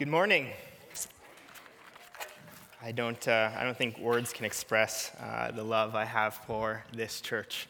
Good 0.00 0.08
morning. 0.08 0.46
I 2.82 2.90
don't, 2.90 3.28
uh, 3.28 3.50
I 3.54 3.64
don't 3.64 3.76
think 3.76 3.98
words 3.98 4.32
can 4.32 4.46
express 4.46 5.12
uh, 5.20 5.50
the 5.50 5.62
love 5.62 5.94
I 5.94 6.06
have 6.06 6.32
for 6.32 6.82
this 6.90 7.20
church. 7.20 7.68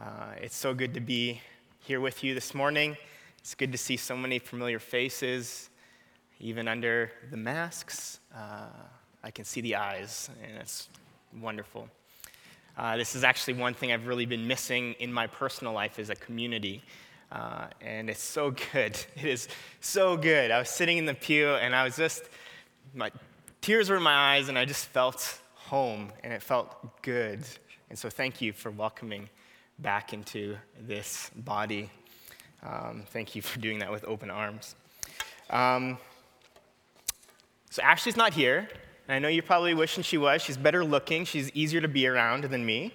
Uh, 0.00 0.32
it's 0.38 0.56
so 0.56 0.74
good 0.74 0.94
to 0.94 1.00
be 1.00 1.40
here 1.78 2.00
with 2.00 2.24
you 2.24 2.34
this 2.34 2.56
morning. 2.56 2.96
It's 3.38 3.54
good 3.54 3.70
to 3.70 3.78
see 3.78 3.96
so 3.96 4.16
many 4.16 4.40
familiar 4.40 4.80
faces, 4.80 5.70
even 6.40 6.66
under 6.66 7.12
the 7.30 7.36
masks. 7.36 8.18
Uh, 8.34 8.66
I 9.22 9.30
can 9.30 9.44
see 9.44 9.60
the 9.60 9.76
eyes, 9.76 10.30
and 10.42 10.56
it's 10.56 10.88
wonderful. 11.40 11.88
Uh, 12.76 12.96
this 12.96 13.14
is 13.14 13.22
actually 13.22 13.54
one 13.54 13.74
thing 13.74 13.92
I've 13.92 14.08
really 14.08 14.26
been 14.26 14.48
missing 14.48 14.94
in 14.98 15.12
my 15.12 15.28
personal 15.28 15.72
life 15.72 16.00
is 16.00 16.10
a 16.10 16.16
community. 16.16 16.82
Uh, 17.30 17.66
and 17.80 18.08
it's 18.08 18.22
so 18.22 18.50
good. 18.72 18.98
It 19.16 19.24
is 19.24 19.48
so 19.80 20.16
good. 20.16 20.50
I 20.50 20.58
was 20.58 20.68
sitting 20.68 20.98
in 20.98 21.06
the 21.06 21.14
pew 21.14 21.50
and 21.50 21.74
I 21.74 21.84
was 21.84 21.96
just, 21.96 22.24
my 22.94 23.10
tears 23.60 23.90
were 23.90 23.96
in 23.96 24.02
my 24.02 24.34
eyes 24.34 24.48
and 24.48 24.58
I 24.58 24.64
just 24.64 24.86
felt 24.86 25.40
home 25.54 26.12
and 26.22 26.32
it 26.32 26.42
felt 26.42 27.02
good. 27.02 27.40
And 27.90 27.98
so 27.98 28.08
thank 28.08 28.40
you 28.40 28.52
for 28.52 28.70
welcoming 28.70 29.28
back 29.78 30.12
into 30.12 30.56
this 30.80 31.30
body. 31.36 31.90
Um, 32.62 33.04
thank 33.06 33.36
you 33.36 33.42
for 33.42 33.60
doing 33.60 33.78
that 33.80 33.90
with 33.90 34.04
open 34.04 34.30
arms. 34.30 34.74
Um, 35.50 35.98
so 37.70 37.82
Ashley's 37.82 38.16
not 38.16 38.34
here. 38.34 38.68
And 39.06 39.14
I 39.14 39.18
know 39.18 39.28
you're 39.28 39.42
probably 39.42 39.72
wishing 39.74 40.02
she 40.02 40.18
was. 40.18 40.42
She's 40.42 40.58
better 40.58 40.84
looking, 40.84 41.24
she's 41.24 41.50
easier 41.52 41.80
to 41.80 41.88
be 41.88 42.06
around 42.06 42.44
than 42.44 42.64
me. 42.64 42.92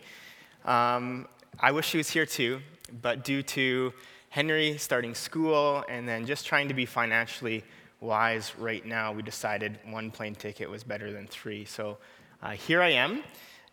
Um, 0.65 1.27
I 1.59 1.71
wish 1.71 1.87
she 1.87 1.97
was 1.97 2.09
here 2.09 2.25
too, 2.25 2.61
but 3.01 3.23
due 3.23 3.41
to 3.43 3.93
Henry 4.33 4.79
starting 4.79 5.13
school 5.13 5.85
and 5.87 6.09
then 6.09 6.25
just 6.25 6.47
trying 6.47 6.67
to 6.67 6.73
be 6.73 6.87
financially 6.87 7.63
wise 8.01 8.51
right 8.57 8.83
now, 8.83 9.13
we 9.13 9.21
decided 9.21 9.77
one 9.85 10.09
plane 10.09 10.33
ticket 10.33 10.67
was 10.67 10.83
better 10.83 11.11
than 11.11 11.27
three. 11.27 11.65
So 11.65 11.99
uh, 12.41 12.49
here 12.53 12.81
I 12.81 12.93
am. 12.93 13.21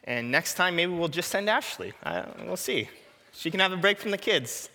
And 0.05 0.31
next 0.31 0.57
time, 0.57 0.77
maybe 0.77 0.93
we'll 0.93 1.09
just 1.09 1.31
send 1.31 1.49
Ashley. 1.49 1.95
Uh, 2.03 2.25
we'll 2.45 2.59
see. 2.59 2.91
She 3.33 3.51
can 3.51 3.59
have 3.59 3.73
a 3.73 3.77
break 3.79 3.99
from 3.99 4.11
the 4.11 4.19
kids. 4.19 4.69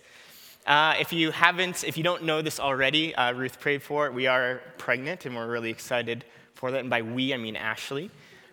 Uh, 0.66 0.96
if 0.98 1.12
you 1.12 1.30
haven't, 1.30 1.84
if 1.84 1.96
you 1.96 2.02
don't 2.02 2.24
know 2.24 2.42
this 2.42 2.58
already, 2.58 3.14
uh, 3.14 3.32
Ruth 3.32 3.60
prayed 3.60 3.80
for 3.80 4.08
it. 4.08 4.12
We 4.12 4.26
are 4.26 4.62
pregnant, 4.78 5.24
and 5.24 5.36
we're 5.36 5.46
really 5.46 5.70
excited 5.70 6.24
for 6.54 6.72
that. 6.72 6.80
And 6.80 6.90
by 6.90 7.02
we, 7.02 7.32
I 7.32 7.36
mean 7.36 7.54
Ashley. 7.54 8.10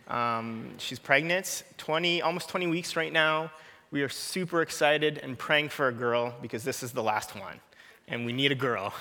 Um, 0.08 0.70
she's 0.78 1.00
pregnant, 1.00 1.64
20, 1.80 2.22
almost 2.22 2.50
20 2.50 2.67
weeks 2.67 2.95
right 2.95 3.11
now. 3.11 3.50
We 3.94 4.02
are 4.02 4.09
super 4.09 4.63
excited 4.63 5.19
and 5.19 5.38
praying 5.38 5.69
for 5.69 5.88
a 5.88 5.91
girl 5.91 6.33
because 6.41 6.63
this 6.63 6.81
is 6.81 6.94
the 6.94 7.03
last 7.03 7.36
one, 7.39 7.59
and 8.08 8.25
we 8.25 8.33
need 8.33 8.52
a 8.52 8.55
girl. 8.55 8.91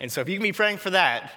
And 0.00 0.10
so 0.10 0.22
if 0.22 0.30
you 0.30 0.36
can 0.36 0.42
be 0.42 0.50
praying 0.50 0.78
for 0.78 0.88
that, 0.88 1.30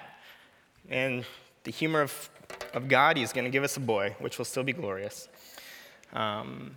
and 0.88 1.26
the 1.64 1.70
humor 1.70 2.00
of, 2.00 2.30
of 2.72 2.88
God, 2.88 3.18
He's 3.18 3.34
going 3.34 3.44
to 3.44 3.50
give 3.50 3.62
us 3.62 3.76
a 3.76 3.80
boy, 3.80 4.16
which 4.20 4.38
will 4.38 4.46
still 4.46 4.62
be 4.62 4.72
glorious. 4.72 5.28
Um, 6.14 6.70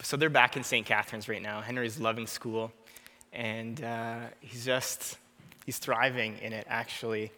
so 0.00 0.16
they're 0.16 0.30
back 0.30 0.56
in 0.56 0.64
St. 0.64 0.86
Catharines 0.86 1.28
right 1.28 1.42
now. 1.42 1.60
Henry's 1.60 2.00
loving 2.00 2.26
school, 2.26 2.72
and 3.30 3.84
uh, 3.84 4.20
he's 4.40 4.64
just, 4.64 5.18
he's 5.66 5.76
thriving 5.76 6.38
in 6.38 6.54
it, 6.54 6.66
actually. 6.70 7.30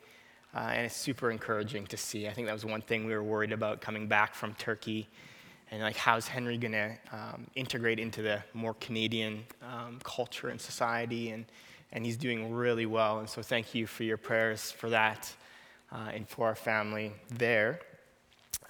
Uh, 0.54 0.58
and 0.58 0.86
it's 0.86 0.96
super 0.96 1.28
encouraging 1.28 1.88
to 1.88 1.96
see. 1.96 2.28
I 2.28 2.32
think 2.32 2.46
that 2.46 2.52
was 2.52 2.64
one 2.64 2.82
thing 2.82 3.04
we 3.04 3.14
were 3.14 3.24
worried 3.24 3.50
about 3.50 3.80
coming 3.80 4.06
back 4.06 4.36
from 4.36 4.54
Turkey 4.54 5.08
and 5.70 5.83
like 5.83 5.97
how's 5.97 6.28
Henry 6.28 6.59
going 6.59 6.72
to 6.72 6.97
um, 7.12 7.47
integrate 7.55 7.98
into 7.98 8.22
the 8.22 8.42
more 8.55 8.75
Canadian 8.75 9.45
um, 9.62 9.98
culture 10.03 10.48
and 10.48 10.61
society, 10.61 11.31
and, 11.31 11.45
and 11.92 12.05
he's 12.05 12.17
doing 12.17 12.52
really 12.52 12.86
well. 12.86 13.18
And 13.18 13.29
so 13.29 13.42
thank 13.42 13.74
you 13.74 13.86
for 13.86 14.05
your 14.05 14.17
prayers 14.17 14.70
for 14.70 14.90
that 14.90 15.35
uh, 15.92 16.11
and 16.14 16.29
for 16.29 16.46
our 16.46 16.55
family 16.55 17.13
there. 17.30 17.80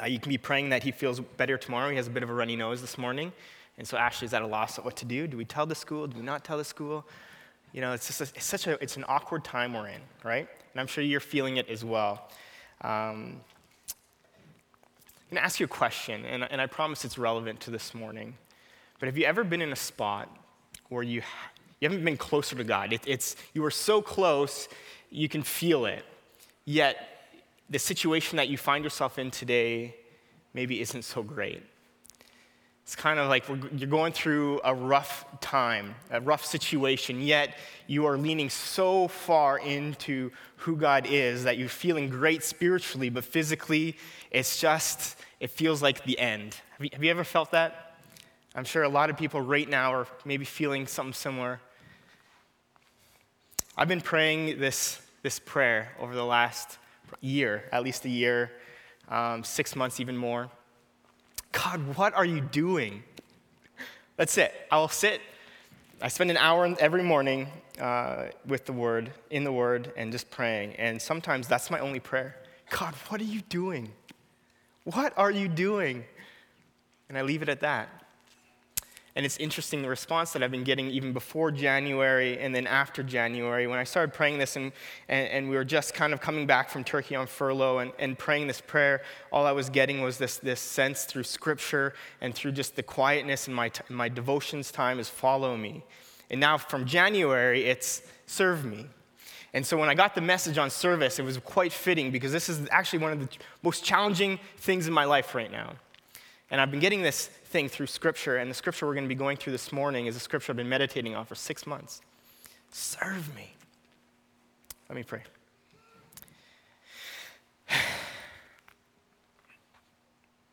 Uh, 0.00 0.06
you 0.06 0.18
can 0.18 0.30
be 0.30 0.38
praying 0.38 0.70
that 0.70 0.82
he 0.82 0.90
feels 0.90 1.20
better 1.20 1.56
tomorrow. 1.56 1.90
He 1.90 1.96
has 1.96 2.06
a 2.06 2.10
bit 2.10 2.22
of 2.22 2.30
a 2.30 2.34
runny 2.34 2.56
nose 2.56 2.80
this 2.80 2.98
morning, 2.98 3.32
and 3.78 3.86
so 3.86 3.96
Ashley's 3.96 4.34
at 4.34 4.42
a 4.42 4.46
loss 4.46 4.78
of 4.78 4.84
what 4.84 4.96
to 4.96 5.04
do. 5.04 5.26
Do 5.26 5.36
we 5.36 5.44
tell 5.44 5.66
the 5.66 5.74
school? 5.74 6.06
Do 6.06 6.18
we 6.18 6.24
not 6.24 6.44
tell 6.44 6.58
the 6.58 6.64
school? 6.64 7.06
You 7.72 7.80
know, 7.80 7.92
it's 7.92 8.06
just 8.06 8.20
a, 8.20 8.24
it's 8.34 8.44
such 8.44 8.66
a 8.66 8.82
it's 8.82 8.96
an 8.96 9.04
awkward 9.08 9.44
time 9.44 9.74
we're 9.74 9.88
in, 9.88 10.00
right? 10.24 10.48
And 10.72 10.80
I'm 10.80 10.86
sure 10.86 11.04
you're 11.04 11.20
feeling 11.20 11.58
it 11.58 11.68
as 11.68 11.84
well. 11.84 12.28
Um, 12.82 13.40
going 15.36 15.42
to 15.42 15.44
ask 15.44 15.60
you 15.60 15.66
a 15.66 15.68
question, 15.68 16.24
and, 16.24 16.44
and 16.44 16.62
I 16.62 16.66
promise 16.66 17.04
it's 17.04 17.18
relevant 17.18 17.60
to 17.60 17.70
this 17.70 17.94
morning. 17.94 18.38
But 18.98 19.08
have 19.08 19.18
you 19.18 19.26
ever 19.26 19.44
been 19.44 19.60
in 19.60 19.70
a 19.70 19.76
spot 19.76 20.34
where 20.88 21.02
you, 21.02 21.20
you 21.78 21.90
haven't 21.90 22.02
been 22.06 22.16
closer 22.16 22.56
to 22.56 22.64
God? 22.64 22.94
It, 22.94 23.02
it's, 23.06 23.36
you 23.52 23.62
are 23.66 23.70
so 23.70 24.00
close, 24.00 24.66
you 25.10 25.28
can 25.28 25.42
feel 25.42 25.84
it. 25.84 26.06
Yet, 26.64 26.96
the 27.68 27.78
situation 27.78 28.38
that 28.38 28.48
you 28.48 28.56
find 28.56 28.82
yourself 28.82 29.18
in 29.18 29.30
today 29.30 29.94
maybe 30.54 30.80
isn't 30.80 31.02
so 31.02 31.22
great. 31.22 31.62
It's 32.84 32.96
kind 32.96 33.18
of 33.18 33.28
like 33.28 33.46
you're 33.76 33.90
going 33.90 34.14
through 34.14 34.62
a 34.64 34.74
rough 34.74 35.26
time, 35.42 35.96
a 36.10 36.20
rough 36.22 36.46
situation, 36.46 37.20
yet 37.20 37.58
you 37.88 38.06
are 38.06 38.16
leaning 38.16 38.48
so 38.48 39.08
far 39.08 39.58
into 39.58 40.30
who 40.56 40.76
God 40.76 41.06
is 41.06 41.44
that 41.44 41.58
you're 41.58 41.68
feeling 41.68 42.08
great 42.08 42.42
spiritually, 42.42 43.10
but 43.10 43.24
physically, 43.24 43.98
it's 44.30 44.58
just, 44.58 45.18
it 45.40 45.50
feels 45.50 45.82
like 45.82 46.04
the 46.04 46.18
end. 46.18 46.56
Have 46.76 46.84
you, 46.84 46.90
have 46.92 47.04
you 47.04 47.10
ever 47.10 47.24
felt 47.24 47.50
that? 47.52 47.98
I'm 48.54 48.64
sure 48.64 48.82
a 48.82 48.88
lot 48.88 49.10
of 49.10 49.16
people 49.16 49.40
right 49.40 49.68
now 49.68 49.92
are 49.92 50.06
maybe 50.24 50.44
feeling 50.44 50.86
something 50.86 51.12
similar. 51.12 51.60
I've 53.76 53.88
been 53.88 54.00
praying 54.00 54.58
this, 54.58 55.00
this 55.22 55.38
prayer 55.38 55.92
over 56.00 56.14
the 56.14 56.24
last 56.24 56.78
year, 57.20 57.64
at 57.70 57.82
least 57.82 58.06
a 58.06 58.08
year, 58.08 58.50
um, 59.10 59.44
six 59.44 59.76
months, 59.76 60.00
even 60.00 60.16
more. 60.16 60.50
God, 61.52 61.96
what 61.96 62.14
are 62.14 62.24
you 62.24 62.40
doing? 62.40 63.02
That's 64.16 64.38
it. 64.38 64.54
I 64.70 64.78
will 64.78 64.88
sit. 64.88 65.20
I 66.00 66.08
spend 66.08 66.30
an 66.30 66.38
hour 66.38 66.74
every 66.80 67.02
morning 67.02 67.48
uh, 67.78 68.26
with 68.46 68.64
the 68.64 68.72
Word, 68.72 69.12
in 69.30 69.44
the 69.44 69.52
Word, 69.52 69.92
and 69.96 70.10
just 70.10 70.30
praying. 70.30 70.74
And 70.76 71.00
sometimes 71.00 71.46
that's 71.46 71.70
my 71.70 71.78
only 71.78 72.00
prayer. 72.00 72.36
God, 72.70 72.94
what 73.08 73.20
are 73.20 73.24
you 73.24 73.42
doing? 73.42 73.92
What 74.86 75.14
are 75.16 75.32
you 75.32 75.48
doing? 75.48 76.04
And 77.08 77.18
I 77.18 77.22
leave 77.22 77.42
it 77.42 77.48
at 77.48 77.58
that. 77.60 77.88
And 79.16 79.26
it's 79.26 79.36
interesting 79.38 79.82
the 79.82 79.88
response 79.88 80.32
that 80.32 80.44
I've 80.44 80.52
been 80.52 80.62
getting 80.62 80.90
even 80.90 81.12
before 81.12 81.50
January 81.50 82.38
and 82.38 82.54
then 82.54 82.68
after 82.68 83.02
January. 83.02 83.66
When 83.66 83.80
I 83.80 83.84
started 83.84 84.14
praying 84.14 84.38
this 84.38 84.54
and, 84.54 84.70
and, 85.08 85.28
and 85.28 85.50
we 85.50 85.56
were 85.56 85.64
just 85.64 85.92
kind 85.92 86.12
of 86.12 86.20
coming 86.20 86.46
back 86.46 86.70
from 86.70 86.84
Turkey 86.84 87.16
on 87.16 87.26
furlough 87.26 87.78
and, 87.78 87.90
and 87.98 88.16
praying 88.16 88.46
this 88.46 88.60
prayer, 88.60 89.02
all 89.32 89.44
I 89.44 89.50
was 89.50 89.70
getting 89.70 90.02
was 90.02 90.18
this, 90.18 90.36
this 90.36 90.60
sense 90.60 91.04
through 91.04 91.24
scripture 91.24 91.92
and 92.20 92.32
through 92.32 92.52
just 92.52 92.76
the 92.76 92.84
quietness 92.84 93.48
in 93.48 93.54
my, 93.54 93.70
t- 93.70 93.82
my 93.88 94.08
devotions 94.08 94.70
time 94.70 95.00
is 95.00 95.08
follow 95.08 95.56
me. 95.56 95.82
And 96.30 96.38
now 96.38 96.58
from 96.58 96.84
January, 96.84 97.64
it's 97.64 98.02
serve 98.26 98.64
me. 98.64 98.86
And 99.56 99.64
so 99.64 99.78
when 99.78 99.88
I 99.88 99.94
got 99.94 100.14
the 100.14 100.20
message 100.20 100.58
on 100.58 100.68
service, 100.68 101.18
it 101.18 101.24
was 101.24 101.38
quite 101.38 101.72
fitting 101.72 102.10
because 102.10 102.30
this 102.30 102.50
is 102.50 102.68
actually 102.70 102.98
one 102.98 103.12
of 103.12 103.20
the 103.20 103.28
most 103.62 103.82
challenging 103.82 104.38
things 104.58 104.86
in 104.86 104.92
my 104.92 105.06
life 105.06 105.34
right 105.34 105.50
now. 105.50 105.72
And 106.50 106.60
I've 106.60 106.70
been 106.70 106.78
getting 106.78 107.00
this 107.00 107.28
thing 107.28 107.70
through 107.70 107.86
Scripture, 107.86 108.36
and 108.36 108.50
the 108.50 108.54
Scripture 108.54 108.86
we're 108.86 108.92
going 108.92 109.06
to 109.06 109.08
be 109.08 109.14
going 109.14 109.38
through 109.38 109.52
this 109.52 109.72
morning 109.72 110.08
is 110.08 110.14
a 110.14 110.20
Scripture 110.20 110.52
I've 110.52 110.58
been 110.58 110.68
meditating 110.68 111.14
on 111.14 111.24
for 111.24 111.34
six 111.34 111.66
months. 111.66 112.02
Serve 112.70 113.34
me. 113.34 113.54
Let 114.90 114.96
me 114.96 115.04
pray. 115.04 115.22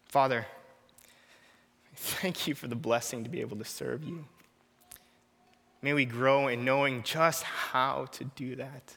Father, 0.05 0.45
thank 1.93 2.47
you 2.47 2.55
for 2.55 2.67
the 2.67 2.77
blessing 2.77 3.25
to 3.25 3.29
be 3.29 3.41
able 3.41 3.57
to 3.57 3.65
serve 3.65 4.05
you. 4.05 4.23
May 5.83 5.93
we 5.93 6.05
grow 6.05 6.47
in 6.47 6.63
knowing 6.63 7.03
just 7.03 7.43
how 7.43 8.07
to 8.13 8.23
do 8.23 8.55
that. 8.55 8.95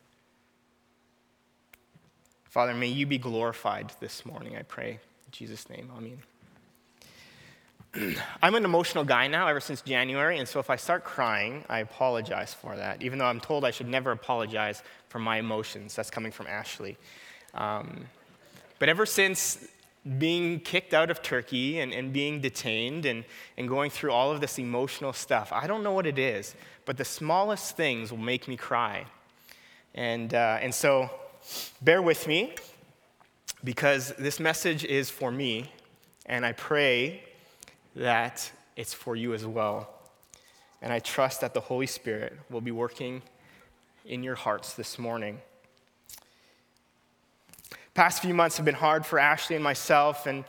Father, 2.44 2.74
may 2.74 2.86
you 2.86 3.06
be 3.06 3.18
glorified 3.18 3.92
this 3.98 4.24
morning, 4.24 4.56
I 4.56 4.62
pray. 4.62 4.92
In 4.92 5.32
Jesus' 5.32 5.68
name, 5.68 5.90
amen. 5.96 6.22
I'm 8.42 8.54
an 8.54 8.64
emotional 8.64 9.02
guy 9.02 9.26
now 9.26 9.48
ever 9.48 9.58
since 9.58 9.80
January, 9.82 10.38
and 10.38 10.46
so 10.46 10.60
if 10.60 10.70
I 10.70 10.76
start 10.76 11.02
crying, 11.02 11.64
I 11.68 11.80
apologize 11.80 12.54
for 12.54 12.76
that, 12.76 13.02
even 13.02 13.18
though 13.18 13.26
I'm 13.26 13.40
told 13.40 13.64
I 13.64 13.72
should 13.72 13.88
never 13.88 14.12
apologize 14.12 14.84
for 15.08 15.18
my 15.18 15.38
emotions. 15.38 15.96
That's 15.96 16.08
coming 16.08 16.30
from 16.30 16.46
Ashley. 16.46 16.96
Um, 17.52 18.06
but 18.78 18.88
ever 18.88 19.06
since 19.06 19.66
being 20.18 20.60
kicked 20.60 20.94
out 20.94 21.10
of 21.10 21.20
Turkey 21.20 21.80
and, 21.80 21.92
and 21.92 22.12
being 22.12 22.40
detained 22.40 23.06
and, 23.06 23.24
and 23.56 23.68
going 23.68 23.90
through 23.90 24.12
all 24.12 24.30
of 24.30 24.40
this 24.40 24.58
emotional 24.58 25.12
stuff, 25.12 25.52
I 25.52 25.66
don't 25.66 25.82
know 25.82 25.92
what 25.92 26.06
it 26.06 26.18
is, 26.18 26.54
but 26.86 26.96
the 26.96 27.04
smallest 27.04 27.76
things 27.76 28.10
will 28.10 28.18
make 28.18 28.48
me 28.48 28.56
cry. 28.56 29.04
And, 29.94 30.32
uh, 30.32 30.58
and 30.62 30.74
so 30.74 31.10
bear 31.82 32.00
with 32.00 32.26
me 32.26 32.54
because 33.62 34.14
this 34.18 34.40
message 34.40 34.84
is 34.84 35.10
for 35.10 35.30
me, 35.30 35.72
and 36.24 36.46
I 36.46 36.52
pray 36.52 37.22
that 37.96 38.50
it's 38.76 38.94
for 38.94 39.16
you 39.16 39.34
as 39.34 39.44
well. 39.44 39.90
And 40.80 40.92
I 40.92 41.00
trust 41.00 41.40
that 41.40 41.54
the 41.54 41.60
Holy 41.60 41.86
Spirit 41.86 42.38
will 42.48 42.60
be 42.60 42.70
working 42.70 43.22
in 44.04 44.22
your 44.22 44.36
hearts 44.36 44.74
this 44.74 44.98
morning. 44.98 45.40
Past 47.94 48.22
few 48.22 48.34
months 48.34 48.58
have 48.58 48.66
been 48.66 48.74
hard 48.74 49.04
for 49.04 49.18
Ashley 49.18 49.56
and 49.56 49.64
myself, 49.64 50.26
and, 50.26 50.44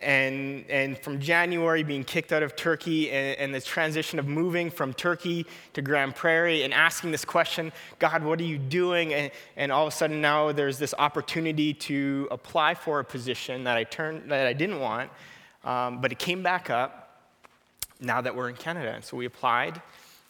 and, 0.00 0.64
and 0.70 0.98
from 0.98 1.20
January 1.20 1.82
being 1.82 2.04
kicked 2.04 2.32
out 2.32 2.42
of 2.42 2.56
Turkey 2.56 3.10
and, 3.10 3.38
and 3.38 3.54
the 3.54 3.60
transition 3.60 4.18
of 4.18 4.26
moving 4.26 4.70
from 4.70 4.92
Turkey 4.92 5.46
to 5.72 5.82
Grande 5.82 6.14
Prairie 6.14 6.62
and 6.62 6.72
asking 6.72 7.10
this 7.10 7.24
question, 7.24 7.72
God, 7.98 8.22
what 8.22 8.40
are 8.40 8.44
you 8.44 8.58
doing? 8.58 9.14
And, 9.14 9.30
and 9.56 9.72
all 9.72 9.86
of 9.86 9.92
a 9.92 9.96
sudden 9.96 10.20
now 10.20 10.52
there's 10.52 10.78
this 10.78 10.94
opportunity 10.98 11.74
to 11.74 12.28
apply 12.30 12.74
for 12.74 13.00
a 13.00 13.04
position 13.04 13.64
that 13.64 13.76
I, 13.76 13.84
turned, 13.84 14.30
that 14.30 14.46
I 14.46 14.52
didn't 14.52 14.80
want, 14.80 15.10
um, 15.64 16.00
but 16.00 16.12
it 16.12 16.18
came 16.18 16.42
back 16.42 16.70
up 16.70 17.22
now 18.00 18.20
that 18.20 18.34
we're 18.34 18.48
in 18.48 18.56
Canada. 18.56 18.92
And 18.94 19.04
so 19.04 19.16
we 19.16 19.26
applied, 19.26 19.80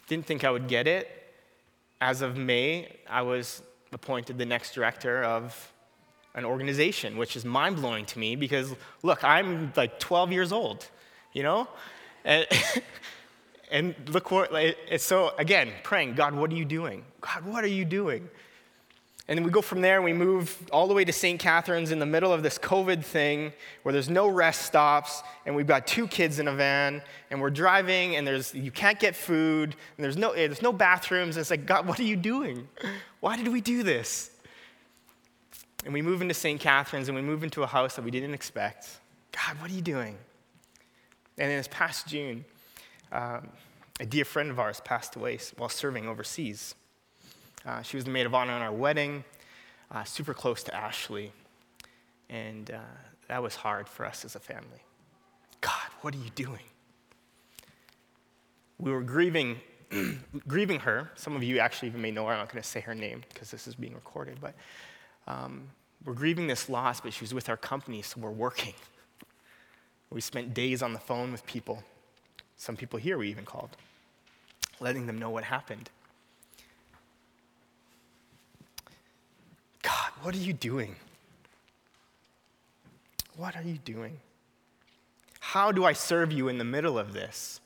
didn't 0.07 0.25
think 0.25 0.43
I 0.43 0.51
would 0.51 0.67
get 0.67 0.87
it. 0.87 1.07
As 2.01 2.21
of 2.21 2.37
May, 2.37 2.97
I 3.09 3.21
was 3.21 3.61
appointed 3.91 4.37
the 4.37 4.45
next 4.45 4.73
director 4.73 5.23
of 5.23 5.73
an 6.39 6.45
organization, 6.45 7.17
which 7.17 7.35
is 7.35 7.45
mind 7.45 7.75
blowing 7.75 8.05
to 8.05 8.17
me 8.17 8.35
because, 8.35 8.73
look, 9.03 9.23
I'm 9.23 9.71
like 9.75 9.99
12 9.99 10.31
years 10.31 10.51
old, 10.51 10.87
you 11.33 11.43
know? 11.43 11.67
And, 12.25 12.47
and 13.71 13.95
look 14.07 14.31
what, 14.31 14.51
so 14.97 15.33
again, 15.37 15.69
praying, 15.83 16.15
God, 16.15 16.33
what 16.33 16.51
are 16.51 16.55
you 16.55 16.65
doing? 16.65 17.05
God, 17.21 17.45
what 17.45 17.63
are 17.63 17.67
you 17.67 17.85
doing? 17.85 18.29
And 19.29 19.37
then 19.37 19.45
we 19.45 19.51
go 19.51 19.61
from 19.61 19.81
there 19.81 19.97
and 19.97 20.03
we 20.03 20.11
move 20.11 20.57
all 20.71 20.87
the 20.87 20.95
way 20.95 21.05
to 21.05 21.13
St. 21.13 21.39
Catharines 21.39 21.91
in 21.91 21.99
the 21.99 22.05
middle 22.05 22.33
of 22.33 22.41
this 22.41 22.57
COVID 22.57 23.05
thing 23.05 23.53
where 23.83 23.93
there's 23.93 24.09
no 24.09 24.27
rest 24.27 24.63
stops 24.63 25.21
and 25.45 25.55
we've 25.55 25.67
got 25.67 25.85
two 25.85 26.07
kids 26.07 26.39
in 26.39 26.47
a 26.47 26.51
van 26.51 27.03
and 27.29 27.39
we're 27.39 27.51
driving 27.51 28.15
and 28.15 28.25
there's, 28.25 28.55
you 28.55 28.71
can't 28.71 28.99
get 28.99 29.15
food 29.15 29.75
and 29.97 30.03
there's 30.03 30.17
no, 30.17 30.33
there's 30.33 30.63
no 30.63 30.73
bathrooms. 30.73 31.35
And 31.35 31.41
it's 31.41 31.51
like, 31.51 31.67
God, 31.67 31.85
what 31.85 31.99
are 31.99 32.03
you 32.03 32.15
doing? 32.15 32.67
Why 33.19 33.37
did 33.37 33.49
we 33.49 33.61
do 33.61 33.83
this? 33.83 34.31
And 35.85 35.93
we 35.93 36.01
move 36.01 36.21
into 36.21 36.33
St. 36.33 36.59
Catharines 36.59 37.07
and 37.07 37.15
we 37.15 37.21
move 37.21 37.43
into 37.43 37.63
a 37.63 37.67
house 37.67 37.95
that 37.95 38.03
we 38.03 38.11
didn't 38.11 38.33
expect. 38.33 38.99
God, 39.31 39.59
what 39.61 39.71
are 39.71 39.73
you 39.73 39.81
doing? 39.81 40.17
And 41.37 41.49
in 41.51 41.57
this 41.57 41.69
past 41.69 42.07
June, 42.07 42.43
um, 43.11 43.49
a 43.99 44.05
dear 44.05 44.25
friend 44.25 44.49
of 44.49 44.59
ours 44.59 44.81
passed 44.83 45.15
away 45.15 45.39
while 45.57 45.69
serving 45.69 46.07
overseas. 46.07 46.75
Uh, 47.65 47.81
she 47.81 47.97
was 47.97 48.05
the 48.05 48.11
maid 48.11 48.25
of 48.25 48.33
honor 48.33 48.53
on 48.53 48.61
our 48.61 48.71
wedding, 48.71 49.23
uh, 49.91 50.03
super 50.03 50.33
close 50.33 50.63
to 50.63 50.75
Ashley. 50.75 51.31
And 52.29 52.71
uh, 52.71 52.79
that 53.27 53.41
was 53.41 53.55
hard 53.55 53.87
for 53.87 54.05
us 54.05 54.25
as 54.25 54.35
a 54.35 54.39
family. 54.39 54.83
God, 55.61 55.89
what 56.01 56.13
are 56.13 56.17
you 56.19 56.29
doing? 56.35 56.59
We 58.77 58.91
were 58.91 59.01
grieving, 59.01 59.57
grieving 60.47 60.79
her. 60.81 61.09
Some 61.15 61.35
of 61.35 61.43
you 61.43 61.59
actually 61.59 61.89
even 61.89 62.01
may 62.01 62.11
know 62.11 62.25
her. 62.25 62.33
I'm 62.33 62.39
not 62.39 62.51
going 62.51 62.61
to 62.61 62.67
say 62.67 62.79
her 62.81 62.95
name 62.95 63.23
because 63.33 63.51
this 63.51 63.67
is 63.67 63.75
being 63.75 63.93
recorded. 63.93 64.37
But 64.39 64.55
um, 65.29 65.69
we're 66.03 66.13
grieving 66.13 66.47
this 66.47 66.67
loss, 66.67 66.99
but 66.99 67.13
she 67.13 67.21
was 67.23 67.33
with 67.33 67.47
our 67.49 67.57
company, 67.57 68.01
so 68.01 68.19
we're 68.19 68.31
working. 68.31 68.73
We 70.09 70.21
spent 70.21 70.55
days 70.55 70.81
on 70.81 70.93
the 70.93 70.99
phone 70.99 71.31
with 71.31 71.45
people. 71.45 71.83
Some 72.57 72.75
people 72.75 72.97
here 72.97 73.17
we 73.17 73.29
even 73.29 73.45
called, 73.45 73.69
letting 74.79 75.05
them 75.05 75.19
know 75.19 75.29
what 75.29 75.43
happened. 75.43 75.91
God, 79.83 80.11
what 80.23 80.33
are 80.33 80.39
you 80.39 80.51
doing? 80.51 80.95
What 83.37 83.55
are 83.55 83.61
you 83.61 83.77
doing? 83.77 84.17
How 85.39 85.71
do 85.71 85.85
I 85.85 85.93
serve 85.93 86.31
you 86.31 86.47
in 86.47 86.57
the 86.57 86.65
middle 86.65 86.97
of 86.97 87.13
this? 87.13 87.61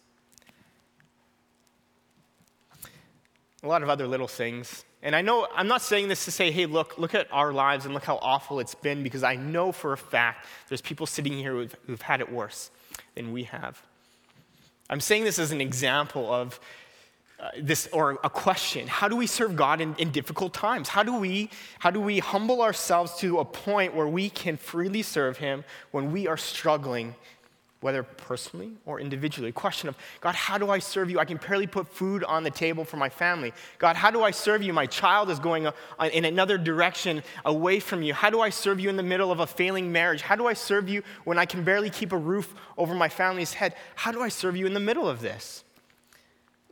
A 3.64 3.68
lot 3.68 3.82
of 3.82 3.90
other 3.90 4.06
little 4.06 4.28
things. 4.28 4.84
And 5.04 5.18
I 5.18 5.22
know 5.22 5.48
I'm 5.54 5.68
not 5.68 5.82
saying 5.82 6.08
this 6.08 6.24
to 6.26 6.32
say, 6.32 6.50
hey, 6.50 6.66
look, 6.66 6.98
look 6.98 7.14
at 7.14 7.28
our 7.32 7.52
lives 7.52 7.84
and 7.84 7.94
look 7.94 8.06
how 8.06 8.18
awful 8.22 8.62
it's 8.62 8.74
been, 8.74 9.04
because 9.04 9.22
I 9.22 9.36
know 9.36 9.74
for 9.74 9.92
a 9.92 9.98
fact 9.98 10.48
there's 10.70 10.82
people 10.82 11.06
sitting 11.06 11.34
here 11.34 11.52
who've, 11.52 11.76
who've 11.86 12.02
had 12.02 12.22
it 12.22 12.32
worse 12.32 12.72
than 13.14 13.34
we 13.34 13.44
have. 13.44 13.84
I'm 14.90 15.02
saying 15.02 15.26
this 15.26 15.40
as 15.40 15.52
an 15.52 15.60
example 15.60 16.34
of 16.34 16.60
uh, 17.40 17.50
this 17.60 17.90
or 17.92 18.12
a 18.24 18.30
question 18.30 18.88
how 18.88 19.10
do 19.10 19.18
we 19.18 19.28
serve 19.28 19.56
god 19.56 19.82
in, 19.82 19.94
in, 19.98 20.12
difficult 20.12 20.54
times 20.54 20.88
how 20.88 21.04
do 21.04 21.18
we 21.18 21.50
how 21.80 21.90
do 21.90 22.00
we 22.00 22.20
humble 22.20 22.62
ourselves 22.62 23.18
to 23.18 23.40
a 23.40 23.44
point 23.44 23.94
where 23.94 24.08
we 24.08 24.30
can 24.30 24.56
freely 24.56 25.02
serve 25.02 25.38
him 25.38 25.66
when 25.92 26.12
we 26.12 26.26
are 26.26 26.38
struggling 26.38 27.16
whether 27.84 28.02
personally 28.02 28.72
or 28.86 29.00
individually. 29.00 29.50
A 29.50 29.54
question 29.54 29.90
of 29.90 29.98
god 30.22 30.36
how 30.36 30.58
do 30.58 30.70
i 30.70 30.80
serve 30.80 31.10
you? 31.10 31.20
I 31.20 31.26
can 31.26 31.38
barely 31.38 31.68
put 31.68 31.88
food 31.88 32.24
on 32.24 32.44
the 32.44 32.50
table 32.50 32.86
for 32.86 32.98
my 32.98 33.10
family. 33.10 33.54
God 33.78 33.96
how 33.96 34.10
do 34.10 34.24
i 34.24 34.32
serve 34.32 34.64
you? 34.64 34.74
My 34.74 34.86
child 34.86 35.30
is 35.30 35.40
going 35.40 35.68
uh, 35.68 35.74
in 36.14 36.26
another 36.26 36.58
direction 36.58 37.22
away 37.46 37.80
from 37.80 38.02
you. 38.02 38.14
How 38.14 38.30
do 38.30 38.40
i 38.40 38.50
serve 38.50 38.80
you 38.80 38.90
in 38.90 38.96
the 38.96 39.04
middle 39.04 39.32
of 39.32 39.40
a 39.42 39.48
failing 39.48 39.92
marriage? 39.92 40.22
How 40.22 40.36
do 40.36 40.48
i 40.48 40.54
serve 40.54 40.88
you 40.88 41.04
when 41.26 41.38
i 41.38 41.46
can 41.46 41.64
barely 41.64 41.90
keep 41.90 42.12
a 42.14 42.18
roof 42.18 42.56
over 42.78 42.96
my 42.96 43.10
family's 43.10 43.54
head? 43.54 43.76
How 43.96 44.12
do 44.12 44.22
i 44.22 44.30
serve 44.30 44.56
you 44.56 44.66
in 44.66 44.74
the 44.74 44.80
middle 44.80 45.08
of 45.08 45.20
this? 45.20 45.64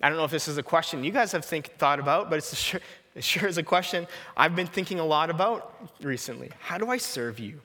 I 0.01 0.09
don't 0.09 0.17
know 0.17 0.25
if 0.25 0.31
this 0.31 0.47
is 0.47 0.57
a 0.57 0.63
question 0.63 1.03
you 1.03 1.11
guys 1.11 1.31
have 1.33 1.45
think, 1.45 1.77
thought 1.77 1.99
about, 1.99 2.29
but 2.29 2.37
it's 2.37 2.57
sure, 2.57 2.79
it 3.15 3.23
sure 3.23 3.47
is 3.47 3.57
a 3.57 3.63
question 3.63 4.07
I've 4.37 4.55
been 4.55 4.67
thinking 4.67 4.99
a 4.99 5.05
lot 5.05 5.29
about 5.29 5.75
recently. 6.01 6.51
How 6.59 6.77
do 6.77 6.89
I 6.89 6.97
serve 6.97 7.37
you? 7.37 7.59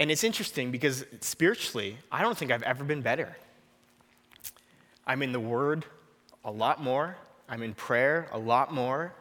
And 0.00 0.10
it's 0.10 0.24
interesting 0.24 0.70
because 0.70 1.04
spiritually, 1.20 1.98
I 2.10 2.22
don't 2.22 2.36
think 2.36 2.50
I've 2.50 2.62
ever 2.62 2.84
been 2.84 3.02
better. 3.02 3.36
I'm 5.06 5.20
in 5.20 5.32
the 5.32 5.40
Word 5.40 5.84
a 6.42 6.50
lot 6.50 6.82
more, 6.82 7.18
I'm 7.50 7.62
in 7.62 7.74
prayer 7.74 8.26
a 8.32 8.38
lot 8.38 8.72
more, 8.72 9.12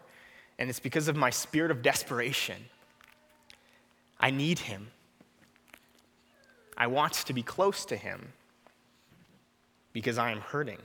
and 0.58 0.70
it's 0.70 0.80
because 0.80 1.10
of 1.10 1.18
my 1.18 1.32
spirit 1.32 1.70
of 1.70 1.82
desperation. 1.82 2.56
I 4.22 4.32
need 4.32 4.60
Him. 4.60 4.88
I 6.78 6.88
want 6.88 7.12
to 7.14 7.34
be 7.34 7.44
close 7.44 7.84
to 7.86 7.98
Him 7.98 8.30
because 9.92 10.18
I 10.18 10.32
am 10.32 10.40
hurting. 10.40 10.80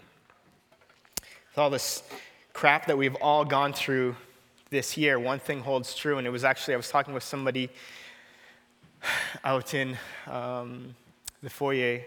With 1.20 1.58
all 1.58 1.70
this 1.70 2.02
crap 2.52 2.86
that 2.86 2.98
we've 2.98 3.14
all 3.16 3.44
gone 3.44 3.72
through 3.72 4.16
this 4.70 4.96
year, 4.96 5.20
one 5.20 5.38
thing 5.38 5.60
holds 5.60 5.94
true, 5.94 6.18
and 6.18 6.26
it 6.26 6.30
was 6.30 6.42
actually, 6.42 6.74
I 6.74 6.78
was 6.78 6.90
talking 6.90 7.14
with 7.14 7.22
somebody 7.22 7.70
out 9.44 9.74
in 9.74 9.96
um, 10.26 10.94
the 11.42 11.50
foyer 11.50 12.02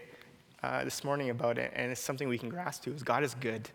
uh, 0.62 0.84
this 0.84 1.04
morning 1.04 1.30
about 1.30 1.58
it, 1.58 1.72
and 1.74 1.90
it's 1.90 2.00
something 2.00 2.28
we 2.28 2.38
can 2.38 2.48
grasp 2.48 2.82
to 2.84 2.92
is 2.92 3.02
God 3.02 3.22
is 3.22 3.34
good. 3.34 3.68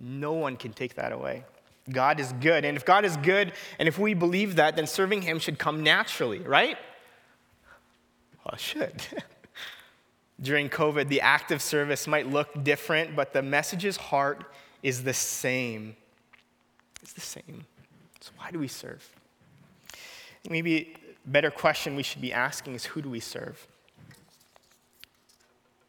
No 0.00 0.32
one 0.32 0.56
can 0.56 0.72
take 0.72 0.94
that 0.94 1.12
away. 1.12 1.44
God 1.90 2.18
is 2.18 2.32
good. 2.40 2.64
And 2.64 2.76
if 2.76 2.84
God 2.84 3.04
is 3.04 3.16
good, 3.18 3.52
and 3.78 3.88
if 3.88 3.98
we 3.98 4.14
believe 4.14 4.56
that, 4.56 4.76
then 4.76 4.86
serving 4.86 5.22
Him 5.22 5.38
should 5.38 5.58
come 5.58 5.82
naturally, 5.82 6.40
right? 6.40 6.78
Well, 8.44 8.54
it 8.54 8.60
should. 8.60 9.02
during 10.40 10.68
COVID, 10.68 11.08
the 11.08 11.20
active 11.20 11.62
service 11.62 12.06
might 12.06 12.28
look 12.28 12.64
different, 12.64 13.14
but 13.14 13.32
the 13.32 13.42
message's 13.42 13.96
heart 13.96 14.44
is 14.82 15.04
the 15.04 15.14
same. 15.14 15.96
It's 17.02 17.12
the 17.12 17.20
same. 17.20 17.64
So, 18.20 18.32
why 18.38 18.50
do 18.50 18.58
we 18.58 18.68
serve? 18.68 19.08
Maybe 20.48 20.94
better 21.24 21.50
question 21.50 21.96
we 21.96 22.02
should 22.02 22.20
be 22.20 22.32
asking 22.32 22.74
is 22.74 22.86
who 22.86 23.02
do 23.02 23.10
we 23.10 23.20
serve? 23.20 23.66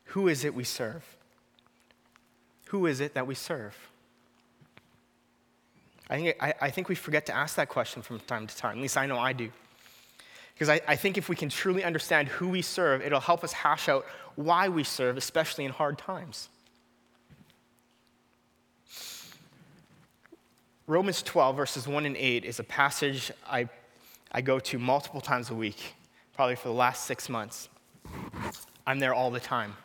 Who 0.06 0.28
is 0.28 0.46
it 0.46 0.56
we 0.56 0.64
serve? 0.64 1.04
Who 2.68 2.86
is 2.86 3.00
it 3.00 3.14
that 3.14 3.28
we 3.28 3.36
serve? 3.36 3.76
I 6.10 6.18
think, 6.18 6.38
I, 6.40 6.54
I 6.62 6.70
think 6.70 6.88
we 6.88 6.96
forget 6.96 7.26
to 7.28 7.36
ask 7.36 7.56
that 7.56 7.70
question 7.70 8.02
from 8.02 8.20
time 8.22 8.48
to 8.48 8.56
time. 8.56 8.78
At 8.78 8.82
least 8.82 8.98
I 8.98 9.08
know 9.08 9.18
I 9.18 9.34
do. 9.34 9.52
Because 10.54 10.70
I, 10.70 10.80
I 10.88 10.96
think 10.96 11.18
if 11.18 11.28
we 11.28 11.36
can 11.36 11.50
truly 11.50 11.84
understand 11.84 12.30
who 12.30 12.48
we 12.48 12.62
serve, 12.62 13.02
it'll 13.02 13.20
help 13.20 13.44
us 13.44 13.52
hash 13.52 13.90
out 13.90 14.06
why 14.36 14.70
we 14.70 14.84
serve, 14.84 15.18
especially 15.18 15.66
in 15.66 15.72
hard 15.72 15.98
times. 15.98 16.50
Romans 20.88 21.24
12, 21.24 21.58
verses 21.58 21.88
1 21.88 22.06
and 22.06 22.16
8, 22.16 22.46
is 22.46 22.60
a 22.60 22.64
passage 22.64 23.32
I, 23.50 23.68
I 24.36 24.42
go 24.42 24.60
to 24.60 24.78
multiple 24.78 25.22
times 25.22 25.50
a 25.50 25.56
week, 25.56 25.96
probably 26.34 26.58
for 26.58 26.68
the 26.68 26.74
last 26.74 27.06
six 27.06 27.30
months. 27.30 27.70
I'm 28.86 29.00
there 29.00 29.14
all 29.14 29.32
the 29.32 29.40
time. 29.40 29.78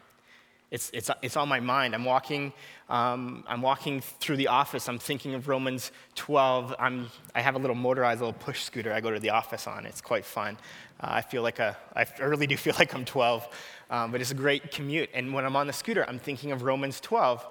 It's, 0.72 0.90
it's, 0.92 1.08
it's 1.22 1.36
on 1.36 1.48
my 1.48 1.60
mind. 1.60 1.94
I'm 1.94 2.04
walking, 2.04 2.52
um, 2.88 3.44
I'm 3.46 3.62
walking 3.62 4.00
through 4.00 4.38
the 4.38 4.48
office. 4.48 4.88
I'm 4.88 4.98
thinking 4.98 5.34
of 5.34 5.46
Romans 5.46 5.92
12. 6.16 6.74
I'm, 6.80 7.10
I 7.32 7.42
have 7.42 7.54
a 7.54 7.60
little 7.60 7.76
motorized 7.76 8.22
little 8.22 8.32
push 8.32 8.64
scooter 8.64 8.92
I 8.92 9.00
go 9.00 9.12
to 9.12 9.20
the 9.20 9.30
office 9.30 9.68
on. 9.68 9.86
It's 9.86 10.00
quite 10.00 10.24
fun. 10.24 10.58
Uh, 10.98 11.06
I 11.10 11.20
feel 11.20 11.42
like 11.42 11.60
a, 11.60 11.76
I 11.94 12.04
really 12.20 12.48
do 12.48 12.56
feel 12.56 12.74
like 12.78 12.92
I'm 12.92 13.04
12, 13.04 13.46
um, 13.90 14.10
but 14.10 14.20
it's 14.20 14.32
a 14.32 14.34
great 14.34 14.72
commute. 14.72 15.10
And 15.14 15.32
when 15.32 15.44
I'm 15.44 15.54
on 15.54 15.68
the 15.68 15.72
scooter, 15.72 16.04
I'm 16.08 16.18
thinking 16.18 16.50
of 16.50 16.64
Romans 16.64 16.98
12. 16.98 17.46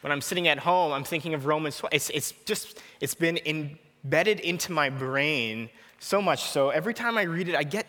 When 0.00 0.10
I'm 0.10 0.20
sitting 0.20 0.48
at 0.48 0.58
home, 0.58 0.92
I'm 0.92 1.04
thinking 1.04 1.34
of 1.34 1.46
Romans 1.46 1.78
12. 1.78 1.94
It's, 1.94 2.10
it's 2.10 2.32
just, 2.46 2.80
it's 3.00 3.14
been 3.14 3.38
embedded 3.46 4.40
into 4.40 4.72
my 4.72 4.90
brain 4.90 5.70
so 5.98 6.20
much 6.22 6.44
so 6.44 6.70
every 6.70 6.94
time 6.94 7.18
I 7.18 7.22
read 7.22 7.48
it, 7.48 7.54
I 7.54 7.62
get, 7.62 7.86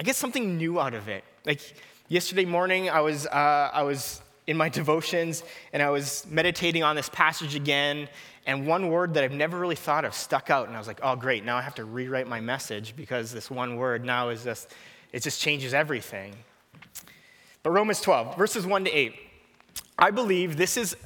I 0.00 0.02
get 0.02 0.16
something 0.16 0.56
new 0.56 0.80
out 0.80 0.94
of 0.94 1.08
it. 1.08 1.24
Like, 1.44 1.60
Yesterday 2.08 2.44
morning, 2.44 2.88
I 2.88 3.00
was, 3.00 3.26
uh, 3.26 3.70
I 3.72 3.82
was 3.82 4.22
in 4.46 4.56
my 4.56 4.68
devotions 4.78 5.42
and 5.72 5.82
I 5.82 5.90
was 5.90 6.24
meditating 6.30 6.84
on 6.84 6.94
this 6.94 7.08
passage 7.08 7.56
again, 7.56 8.08
and 8.46 8.64
one 8.64 8.90
word 8.90 9.14
that 9.14 9.24
I've 9.24 9.32
never 9.32 9.58
really 9.58 9.74
thought 9.74 10.04
of 10.04 10.14
stuck 10.14 10.48
out, 10.48 10.68
and 10.68 10.76
I 10.76 10.78
was 10.78 10.86
like, 10.86 11.00
oh, 11.02 11.16
great, 11.16 11.44
now 11.44 11.56
I 11.56 11.62
have 11.62 11.74
to 11.76 11.84
rewrite 11.84 12.28
my 12.28 12.40
message 12.40 12.94
because 12.94 13.32
this 13.32 13.50
one 13.50 13.74
word 13.74 14.04
now 14.04 14.28
is 14.28 14.44
just, 14.44 14.72
it 15.12 15.24
just 15.24 15.40
changes 15.40 15.74
everything. 15.74 16.32
But 17.64 17.70
Romans 17.70 18.00
12, 18.00 18.36
verses 18.38 18.64
1 18.64 18.84
to 18.84 18.90
8, 18.92 19.12
I 19.98 20.12
believe 20.12 20.56
this 20.56 20.76
is 20.76 20.96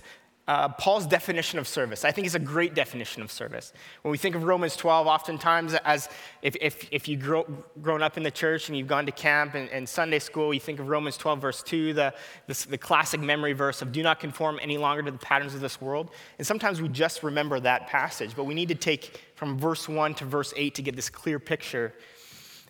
uh, 0.51 0.69
Paul's 0.69 1.07
definition 1.07 1.61
of 1.61 1.69
service. 1.69 2.05
I 2.05 2.11
think 2.11 2.27
it's 2.27 2.35
a 2.35 2.41
great 2.41 2.75
definition 2.75 3.23
of 3.23 3.31
service. 3.31 3.73
When 4.03 4.11
we 4.11 4.19
think 4.19 4.35
of 4.35 4.43
Romans 4.43 4.75
12, 4.75 5.07
oftentimes 5.07 5.75
as 5.75 6.09
if, 6.43 6.57
if, 6.61 6.89
if 6.91 7.07
you've 7.07 7.21
grow, 7.21 7.45
grown 7.81 8.03
up 8.03 8.17
in 8.17 8.25
the 8.25 8.33
church 8.33 8.69
and 8.69 8.77
you've 8.77 8.89
gone 8.89 9.07
to 9.07 9.13
camp 9.13 9.55
and, 9.55 9.69
and 9.71 9.89
Sunday 9.89 10.19
school, 10.19 10.53
you 10.53 10.59
think 10.59 10.81
of 10.81 10.89
Romans 10.89 11.17
12, 11.17 11.41
verse 11.41 11.63
2, 11.63 11.93
the, 11.93 12.13
the, 12.49 12.67
the 12.71 12.79
classic 12.79 13.21
memory 13.21 13.53
verse 13.53 13.81
of 13.81 13.93
do 13.93 14.03
not 14.03 14.19
conform 14.19 14.59
any 14.61 14.77
longer 14.77 15.05
to 15.05 15.13
the 15.13 15.19
patterns 15.19 15.55
of 15.55 15.61
this 15.61 15.81
world. 15.81 16.11
And 16.37 16.45
sometimes 16.45 16.83
we 16.83 16.89
just 16.89 17.23
remember 17.23 17.61
that 17.61 17.87
passage, 17.87 18.35
but 18.35 18.43
we 18.43 18.55
need 18.55 18.71
to 18.71 18.75
take 18.75 19.21
from 19.37 19.57
verse 19.57 19.89
1 19.89 20.15
to 20.15 20.25
verse 20.25 20.53
8 20.57 20.75
to 20.75 20.83
get 20.83 20.97
this 20.97 21.09
clear 21.09 21.39
picture. 21.39 21.95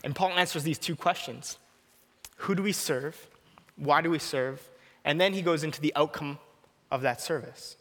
And 0.04 0.14
Paul 0.14 0.32
answers 0.32 0.64
these 0.64 0.78
two 0.78 0.96
questions 0.96 1.56
Who 2.36 2.54
do 2.54 2.62
we 2.62 2.72
serve? 2.72 3.26
Why 3.76 4.02
do 4.02 4.10
we 4.10 4.18
serve? 4.18 4.68
And 5.02 5.18
then 5.18 5.32
he 5.32 5.40
goes 5.40 5.64
into 5.64 5.80
the 5.80 5.94
outcome 5.96 6.38
of 6.90 7.02
that 7.02 7.20
service. 7.20 7.76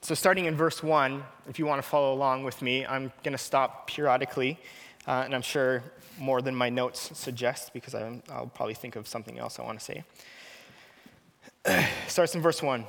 So, 0.00 0.14
starting 0.14 0.44
in 0.44 0.56
verse 0.56 0.82
1, 0.82 1.22
if 1.48 1.58
you 1.58 1.66
want 1.66 1.82
to 1.82 1.88
follow 1.88 2.14
along 2.14 2.44
with 2.44 2.62
me, 2.62 2.86
I'm 2.86 3.12
going 3.24 3.32
to 3.32 3.38
stop 3.38 3.88
periodically, 3.88 4.58
uh, 5.06 5.22
and 5.24 5.34
I'm 5.34 5.42
sure 5.42 5.82
more 6.18 6.40
than 6.40 6.54
my 6.54 6.68
notes 6.68 7.10
suggest 7.16 7.72
because 7.72 7.94
i 7.94 8.08
will 8.08 8.50
probably 8.54 8.74
think 8.74 8.96
of 8.96 9.06
something 9.06 9.38
else 9.38 9.58
I 9.58 9.62
want 9.62 9.78
to 9.78 9.84
say. 9.84 10.04
Starts 12.08 12.34
in 12.34 12.40
verse 12.40 12.62
1. 12.62 12.84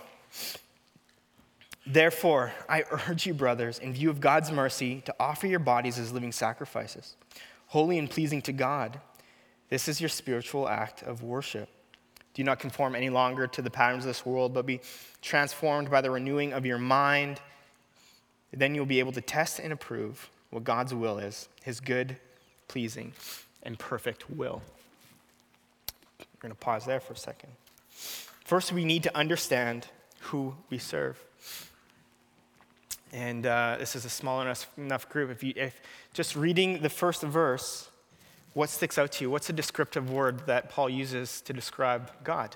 Therefore, 1.86 2.54
I 2.68 2.84
urge 2.92 3.26
you, 3.26 3.34
brothers, 3.34 3.80
in 3.80 3.94
view 3.94 4.10
of 4.10 4.20
God's 4.20 4.52
mercy, 4.52 5.02
to 5.06 5.16
offer 5.20 5.48
your 5.48 5.60
bodies 5.60 5.98
as 5.98 6.12
living 6.12 6.32
sacrifices, 6.32 7.16
holy 7.68 7.98
and 7.98 8.10
pleasing 8.10 8.42
to 8.44 8.54
God. 8.54 9.00
This 9.70 9.88
is 9.88 10.00
your 10.00 10.10
spiritual 10.10 10.70
act 10.70 11.02
of 11.04 11.24
worship. 11.24 11.70
Do 12.40 12.46
not 12.46 12.60
conform 12.60 12.96
any 12.96 13.10
longer 13.10 13.48
to 13.48 13.62
the 13.62 13.70
patterns 13.70 14.06
of 14.06 14.08
this 14.08 14.26
world, 14.26 14.54
but 14.54 14.66
be 14.66 14.80
transformed 15.22 15.92
by 15.92 16.00
the 16.00 16.10
renewing 16.10 16.54
of 16.54 16.66
your 16.66 16.78
mind. 16.78 17.42
Then 18.54 18.74
you'll 18.74 18.86
be 18.86 19.00
able 19.00 19.12
to 19.12 19.20
test 19.20 19.60
and 19.60 19.74
approve 19.74 20.30
what 20.50 20.64
God's 20.64 20.94
will 20.94 21.18
is, 21.18 21.50
his 21.64 21.82
good, 21.82 22.16
pleasing, 22.70 23.12
and 23.62 23.78
perfect 23.78 24.30
will. 24.30 24.62
We're 26.18 26.40
going 26.40 26.54
to 26.54 26.58
pause 26.58 26.86
there 26.86 27.02
for 27.02 27.12
a 27.12 27.18
second. 27.18 27.50
First, 28.46 28.72
we 28.72 28.86
need 28.86 29.04
to 29.04 29.18
understand 29.18 29.88
who 30.22 30.56
we 30.70 30.78
serve. 30.78 31.22
And 33.12 33.46
uh, 33.46 33.76
this 33.80 33.98
is 33.98 34.06
a 34.06 34.10
small 34.10 34.42
enough, 34.42 34.66
enough 34.78 35.10
group. 35.10 35.30
If, 35.30 35.44
you, 35.44 35.52
if 35.58 35.82
just 36.14 36.38
reading 36.38 36.84
the 36.84 36.90
first 36.90 37.22
verse, 37.22 37.90
what 38.54 38.70
sticks 38.70 38.98
out 38.98 39.12
to 39.14 39.24
you? 39.24 39.30
What's 39.30 39.50
a 39.50 39.54
descriptive 39.54 40.10
word 40.10 40.46
that 40.48 40.70
Paul 40.70 40.90
uses 40.90 41.42
to 41.42 41.54
describe 41.54 42.12
God? 42.24 42.56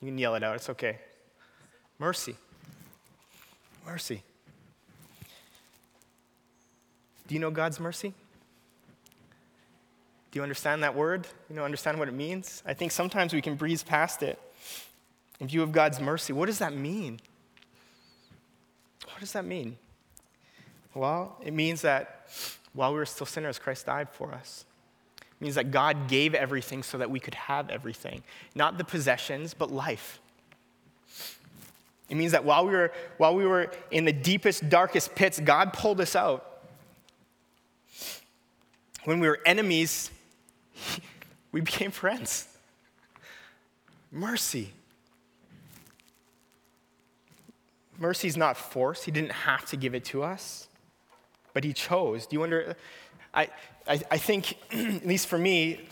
You 0.00 0.08
can 0.08 0.18
yell 0.18 0.34
it 0.34 0.42
out, 0.42 0.56
it's 0.56 0.70
okay. 0.70 0.98
Mercy. 1.98 2.36
Mercy. 3.86 4.22
Do 7.26 7.34
you 7.34 7.40
know 7.40 7.50
God's 7.50 7.80
mercy? 7.80 8.14
Do 10.30 10.38
you 10.38 10.42
understand 10.42 10.82
that 10.82 10.94
word? 10.94 11.26
You 11.48 11.56
know, 11.56 11.64
understand 11.64 11.98
what 11.98 12.08
it 12.08 12.14
means? 12.14 12.62
I 12.66 12.74
think 12.74 12.90
sometimes 12.90 13.34
we 13.34 13.42
can 13.42 13.54
breeze 13.54 13.82
past 13.82 14.22
it. 14.22 14.40
In 15.40 15.46
view 15.46 15.62
of 15.62 15.72
God's 15.72 16.00
mercy, 16.00 16.32
what 16.32 16.46
does 16.46 16.58
that 16.58 16.74
mean? 16.74 17.20
What 19.06 19.20
does 19.20 19.32
that 19.32 19.44
mean? 19.44 19.76
Well, 20.94 21.36
it 21.44 21.52
means 21.52 21.82
that 21.82 22.28
while 22.74 22.92
we 22.92 22.98
were 22.98 23.06
still 23.06 23.26
sinners, 23.26 23.58
Christ 23.58 23.86
died 23.86 24.08
for 24.08 24.32
us. 24.32 24.64
It 25.20 25.44
means 25.44 25.54
that 25.56 25.70
God 25.70 26.08
gave 26.08 26.34
everything 26.34 26.82
so 26.82 26.98
that 26.98 27.10
we 27.10 27.20
could 27.20 27.34
have 27.34 27.68
everything. 27.68 28.22
Not 28.54 28.78
the 28.78 28.84
possessions, 28.84 29.54
but 29.54 29.70
life. 29.70 30.20
It 32.08 32.14
means 32.14 32.32
that 32.32 32.44
while 32.44 32.66
we 32.66 32.72
were, 32.72 32.92
while 33.16 33.34
we 33.34 33.46
were 33.46 33.70
in 33.90 34.04
the 34.04 34.12
deepest, 34.12 34.68
darkest 34.68 35.14
pits, 35.14 35.40
God 35.40 35.72
pulled 35.72 36.00
us 36.00 36.14
out. 36.16 36.46
When 39.04 39.18
we 39.18 39.26
were 39.26 39.40
enemies, 39.44 40.10
we 41.52 41.60
became 41.60 41.90
friends. 41.90 42.48
Mercy. 44.10 44.72
Mercy 47.98 48.28
is 48.28 48.36
not 48.36 48.56
force. 48.56 49.04
He 49.04 49.10
didn't 49.10 49.32
have 49.32 49.64
to 49.66 49.76
give 49.76 49.94
it 49.94 50.04
to 50.06 50.22
us 50.22 50.68
but 51.54 51.64
he 51.64 51.72
chose. 51.72 52.26
Do 52.26 52.34
you 52.36 52.40
wonder? 52.40 52.76
I, 53.34 53.48
I, 53.86 54.00
I 54.10 54.18
think, 54.18 54.56
at 54.72 55.06
least 55.06 55.26
for 55.26 55.38
me, 55.38 55.86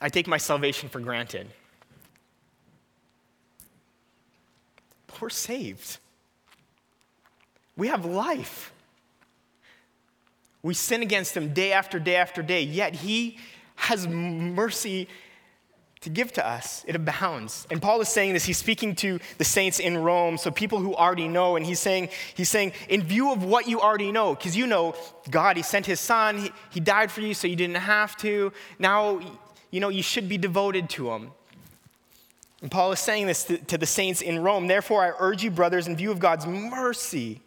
I 0.00 0.08
take 0.08 0.26
my 0.26 0.38
salvation 0.38 0.88
for 0.88 1.00
granted. 1.00 1.48
But 5.06 5.20
we're 5.20 5.30
saved. 5.30 5.98
We 7.76 7.88
have 7.88 8.04
life. 8.04 8.72
We 10.62 10.74
sin 10.74 11.02
against 11.02 11.36
him 11.36 11.52
day 11.52 11.72
after 11.72 11.98
day 11.98 12.16
after 12.16 12.42
day, 12.42 12.62
yet 12.62 12.94
he 12.94 13.38
has 13.76 14.06
mercy 14.06 15.08
to 16.00 16.08
give 16.08 16.32
to 16.32 16.46
us. 16.46 16.82
It 16.88 16.96
abounds. 16.96 17.66
And 17.70 17.80
Paul 17.80 18.00
is 18.00 18.08
saying 18.08 18.32
this, 18.32 18.44
he's 18.44 18.56
speaking 18.56 18.94
to 18.96 19.18
the 19.36 19.44
saints 19.44 19.78
in 19.78 19.98
Rome, 19.98 20.38
so 20.38 20.50
people 20.50 20.78
who 20.78 20.94
already 20.94 21.28
know, 21.28 21.56
and 21.56 21.66
he's 21.66 21.78
saying, 21.78 22.08
he's 22.34 22.48
saying, 22.48 22.72
in 22.88 23.02
view 23.02 23.32
of 23.32 23.44
what 23.44 23.68
you 23.68 23.80
already 23.80 24.10
know, 24.10 24.34
because 24.34 24.56
you 24.56 24.66
know 24.66 24.94
God, 25.30 25.56
he 25.56 25.62
sent 25.62 25.84
his 25.84 26.00
son, 26.00 26.38
he, 26.38 26.52
he 26.70 26.80
died 26.80 27.10
for 27.10 27.20
you 27.20 27.34
so 27.34 27.46
you 27.46 27.56
didn't 27.56 27.76
have 27.76 28.16
to. 28.18 28.52
Now, 28.78 29.20
you 29.70 29.80
know, 29.80 29.90
you 29.90 30.02
should 30.02 30.28
be 30.28 30.38
devoted 30.38 30.88
to 30.90 31.10
him. 31.10 31.32
And 32.62 32.70
Paul 32.70 32.92
is 32.92 33.00
saying 33.00 33.26
this 33.26 33.44
to, 33.44 33.58
to 33.58 33.78
the 33.78 33.86
saints 33.86 34.22
in 34.22 34.42
Rome. 34.42 34.66
Therefore, 34.68 35.02
I 35.02 35.12
urge 35.18 35.42
you, 35.42 35.50
brothers, 35.50 35.86
in 35.86 35.96
view 35.96 36.10
of 36.10 36.18
God's 36.18 36.46
mercy, 36.46 37.40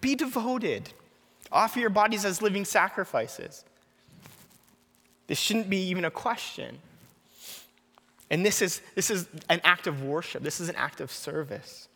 be 0.00 0.14
devoted. 0.14 0.90
Offer 1.50 1.80
your 1.80 1.90
bodies 1.90 2.24
as 2.24 2.40
living 2.40 2.64
sacrifices. 2.64 3.64
This 5.26 5.38
shouldn't 5.38 5.70
be 5.70 5.78
even 5.88 6.04
a 6.04 6.10
question. 6.10 6.78
And 8.32 8.46
this 8.46 8.62
is, 8.62 8.80
this 8.94 9.10
is 9.10 9.28
an 9.50 9.60
act 9.62 9.86
of 9.86 10.02
worship. 10.02 10.42
This 10.42 10.58
is 10.58 10.70
an 10.70 10.74
act 10.76 11.02
of 11.02 11.12
service. 11.12 11.86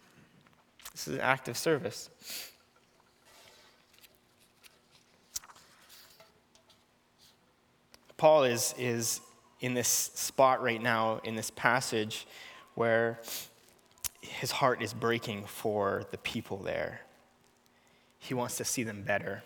This 0.93 1.09
is 1.09 1.15
an 1.15 1.21
act 1.23 1.49
of 1.49 1.57
service. 1.57 2.11
Paul 8.19 8.45
is, 8.45 8.75
is 8.77 9.23
in 9.61 9.73
this 9.73 9.89
spot 9.89 10.63
right 10.63 10.81
now 10.81 11.23
in 11.25 11.37
this 11.37 11.51
passage 11.51 12.27
where 12.75 13.19
his 14.21 14.51
heart 14.51 14.83
is 14.83 14.93
breaking 14.93 15.47
for 15.47 16.05
the 16.11 16.19
people 16.19 16.59
there. 16.59 17.01
He 18.19 18.35
wants 18.35 18.59
to 18.59 18.65
see 18.65 18.83
them 18.83 19.03
better. 19.03 19.43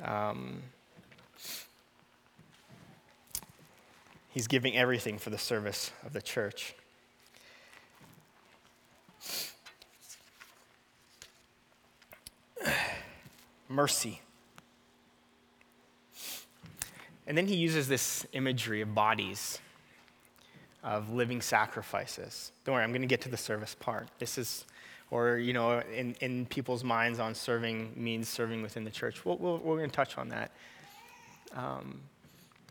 Um, 0.00 0.62
He's 4.32 4.46
giving 4.46 4.76
everything 4.76 5.18
for 5.18 5.28
the 5.28 5.36
service 5.36 5.92
of 6.06 6.14
the 6.14 6.22
church. 6.22 6.74
Mercy. 13.68 14.22
And 17.26 17.36
then 17.36 17.46
he 17.46 17.56
uses 17.56 17.88
this 17.88 18.26
imagery 18.32 18.80
of 18.80 18.94
bodies, 18.94 19.58
of 20.82 21.10
living 21.10 21.42
sacrifices. 21.42 22.52
Don't 22.64 22.74
worry, 22.74 22.84
I'm 22.84 22.90
going 22.90 23.02
to 23.02 23.06
get 23.06 23.20
to 23.22 23.28
the 23.28 23.36
service 23.36 23.76
part. 23.78 24.08
This 24.18 24.38
is, 24.38 24.64
or, 25.10 25.36
you 25.36 25.52
know, 25.52 25.80
in, 25.94 26.16
in 26.20 26.46
people's 26.46 26.82
minds 26.82 27.18
on 27.20 27.34
serving 27.34 27.92
means 27.96 28.30
serving 28.30 28.62
within 28.62 28.84
the 28.84 28.90
church. 28.90 29.26
we 29.26 29.34
we 29.34 29.50
we 29.50 29.56
are 29.56 29.76
going 29.76 29.90
to 29.90 29.94
touch 29.94 30.16
on 30.16 30.30
that. 30.30 30.52
Um, 31.54 32.00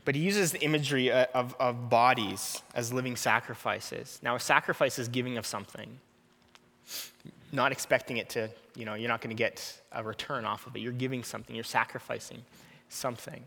but 0.03 0.15
he 0.15 0.21
uses 0.21 0.51
the 0.51 0.61
imagery 0.61 1.11
uh, 1.11 1.25
of, 1.33 1.55
of 1.59 1.89
bodies 1.89 2.61
as 2.73 2.91
living 2.91 3.15
sacrifices. 3.15 4.19
Now, 4.23 4.35
a 4.35 4.39
sacrifice 4.39 4.97
is 4.97 5.07
giving 5.07 5.37
of 5.37 5.45
something, 5.45 5.99
not 7.51 7.71
expecting 7.71 8.17
it 8.17 8.29
to, 8.29 8.49
you 8.75 8.85
know, 8.85 8.95
you're 8.95 9.09
not 9.09 9.21
going 9.21 9.35
to 9.35 9.39
get 9.39 9.81
a 9.91 10.03
return 10.03 10.45
off 10.45 10.65
of 10.67 10.75
it. 10.75 10.79
You're 10.79 10.91
giving 10.91 11.23
something, 11.23 11.55
you're 11.55 11.63
sacrificing 11.63 12.43
something. 12.89 13.43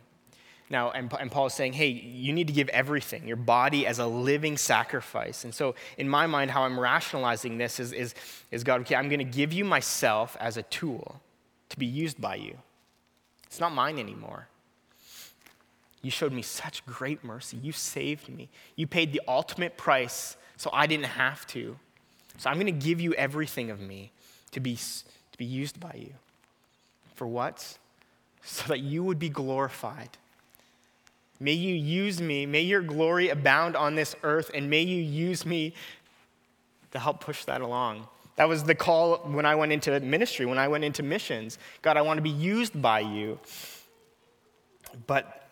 Now, 0.70 0.92
and, 0.92 1.12
and 1.20 1.30
Paul 1.30 1.46
is 1.46 1.54
saying, 1.54 1.74
hey, 1.74 1.88
you 1.88 2.32
need 2.32 2.46
to 2.46 2.52
give 2.52 2.68
everything, 2.70 3.26
your 3.28 3.36
body 3.36 3.86
as 3.86 3.98
a 3.98 4.06
living 4.06 4.56
sacrifice. 4.56 5.44
And 5.44 5.54
so, 5.54 5.74
in 5.98 6.08
my 6.08 6.26
mind, 6.26 6.50
how 6.50 6.62
I'm 6.62 6.80
rationalizing 6.80 7.58
this 7.58 7.78
is, 7.78 7.92
is, 7.92 8.14
is 8.50 8.64
God, 8.64 8.80
okay, 8.82 8.96
I'm 8.96 9.08
going 9.08 9.18
to 9.18 9.24
give 9.24 9.52
you 9.52 9.64
myself 9.64 10.36
as 10.40 10.56
a 10.56 10.62
tool 10.62 11.20
to 11.68 11.78
be 11.78 11.86
used 11.86 12.20
by 12.20 12.36
you. 12.36 12.56
It's 13.46 13.60
not 13.60 13.72
mine 13.72 13.98
anymore. 13.98 14.48
You 16.04 16.10
showed 16.10 16.32
me 16.32 16.42
such 16.42 16.84
great 16.84 17.24
mercy. 17.24 17.56
You 17.56 17.72
saved 17.72 18.28
me. 18.28 18.50
You 18.76 18.86
paid 18.86 19.14
the 19.14 19.22
ultimate 19.26 19.78
price 19.78 20.36
so 20.58 20.68
I 20.70 20.86
didn't 20.86 21.06
have 21.06 21.46
to. 21.48 21.76
So 22.36 22.50
I'm 22.50 22.56
going 22.56 22.66
to 22.66 22.72
give 22.72 23.00
you 23.00 23.14
everything 23.14 23.70
of 23.70 23.80
me 23.80 24.12
to 24.50 24.60
be, 24.60 24.76
to 24.76 25.38
be 25.38 25.46
used 25.46 25.80
by 25.80 25.94
you. 25.96 26.12
For 27.14 27.26
what? 27.26 27.78
So 28.42 28.68
that 28.68 28.80
you 28.80 29.02
would 29.02 29.18
be 29.18 29.30
glorified. 29.30 30.10
May 31.40 31.52
you 31.52 31.74
use 31.74 32.20
me. 32.20 32.44
May 32.44 32.60
your 32.60 32.82
glory 32.82 33.30
abound 33.30 33.74
on 33.74 33.94
this 33.94 34.14
earth, 34.22 34.50
and 34.52 34.68
may 34.68 34.82
you 34.82 35.00
use 35.00 35.46
me 35.46 35.72
to 36.90 36.98
help 36.98 37.20
push 37.20 37.46
that 37.46 37.62
along. 37.62 38.06
That 38.36 38.46
was 38.46 38.64
the 38.64 38.74
call 38.74 39.16
when 39.18 39.46
I 39.46 39.54
went 39.54 39.72
into 39.72 39.98
ministry, 40.00 40.44
when 40.44 40.58
I 40.58 40.68
went 40.68 40.84
into 40.84 41.02
missions. 41.02 41.58
God, 41.80 41.96
I 41.96 42.02
want 42.02 42.18
to 42.18 42.22
be 42.22 42.28
used 42.28 42.80
by 42.82 43.00
you. 43.00 43.38
But 45.06 45.43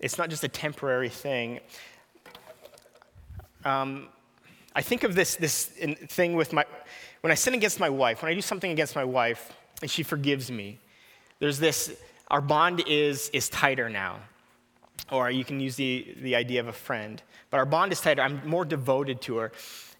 it's 0.00 0.18
not 0.18 0.30
just 0.30 0.42
a 0.44 0.48
temporary 0.48 1.08
thing. 1.08 1.60
Um, 3.64 4.08
I 4.74 4.82
think 4.82 5.04
of 5.04 5.14
this, 5.14 5.36
this 5.36 5.66
thing 5.66 6.34
with 6.34 6.52
my, 6.52 6.64
when 7.20 7.30
I 7.30 7.34
sin 7.34 7.54
against 7.54 7.78
my 7.80 7.90
wife, 7.90 8.22
when 8.22 8.30
I 8.30 8.34
do 8.34 8.40
something 8.40 8.70
against 8.70 8.96
my 8.96 9.04
wife 9.04 9.52
and 9.82 9.90
she 9.90 10.02
forgives 10.02 10.50
me, 10.50 10.78
there's 11.38 11.58
this, 11.58 11.96
our 12.28 12.40
bond 12.40 12.82
is, 12.86 13.30
is 13.32 13.48
tighter 13.48 13.88
now. 13.88 14.20
Or 15.10 15.30
you 15.30 15.44
can 15.44 15.58
use 15.58 15.76
the, 15.76 16.14
the 16.20 16.36
idea 16.36 16.60
of 16.60 16.68
a 16.68 16.72
friend. 16.72 17.20
But 17.50 17.56
our 17.56 17.66
bond 17.66 17.92
is 17.92 18.00
tighter. 18.00 18.22
I'm 18.22 18.46
more 18.46 18.64
devoted 18.64 19.20
to 19.22 19.36
her. 19.38 19.52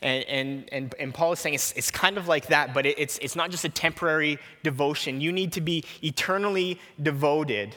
And, 0.02 0.24
and, 0.24 0.68
and, 0.72 0.94
and 1.00 1.12
Paul 1.12 1.32
is 1.32 1.40
saying 1.40 1.56
it's, 1.56 1.72
it's 1.72 1.90
kind 1.90 2.16
of 2.16 2.28
like 2.28 2.46
that, 2.46 2.72
but 2.72 2.86
it, 2.86 2.98
it's, 2.98 3.18
it's 3.18 3.36
not 3.36 3.50
just 3.50 3.64
a 3.64 3.68
temporary 3.68 4.38
devotion. 4.62 5.20
You 5.20 5.32
need 5.32 5.52
to 5.54 5.60
be 5.60 5.84
eternally 6.02 6.78
devoted 7.02 7.76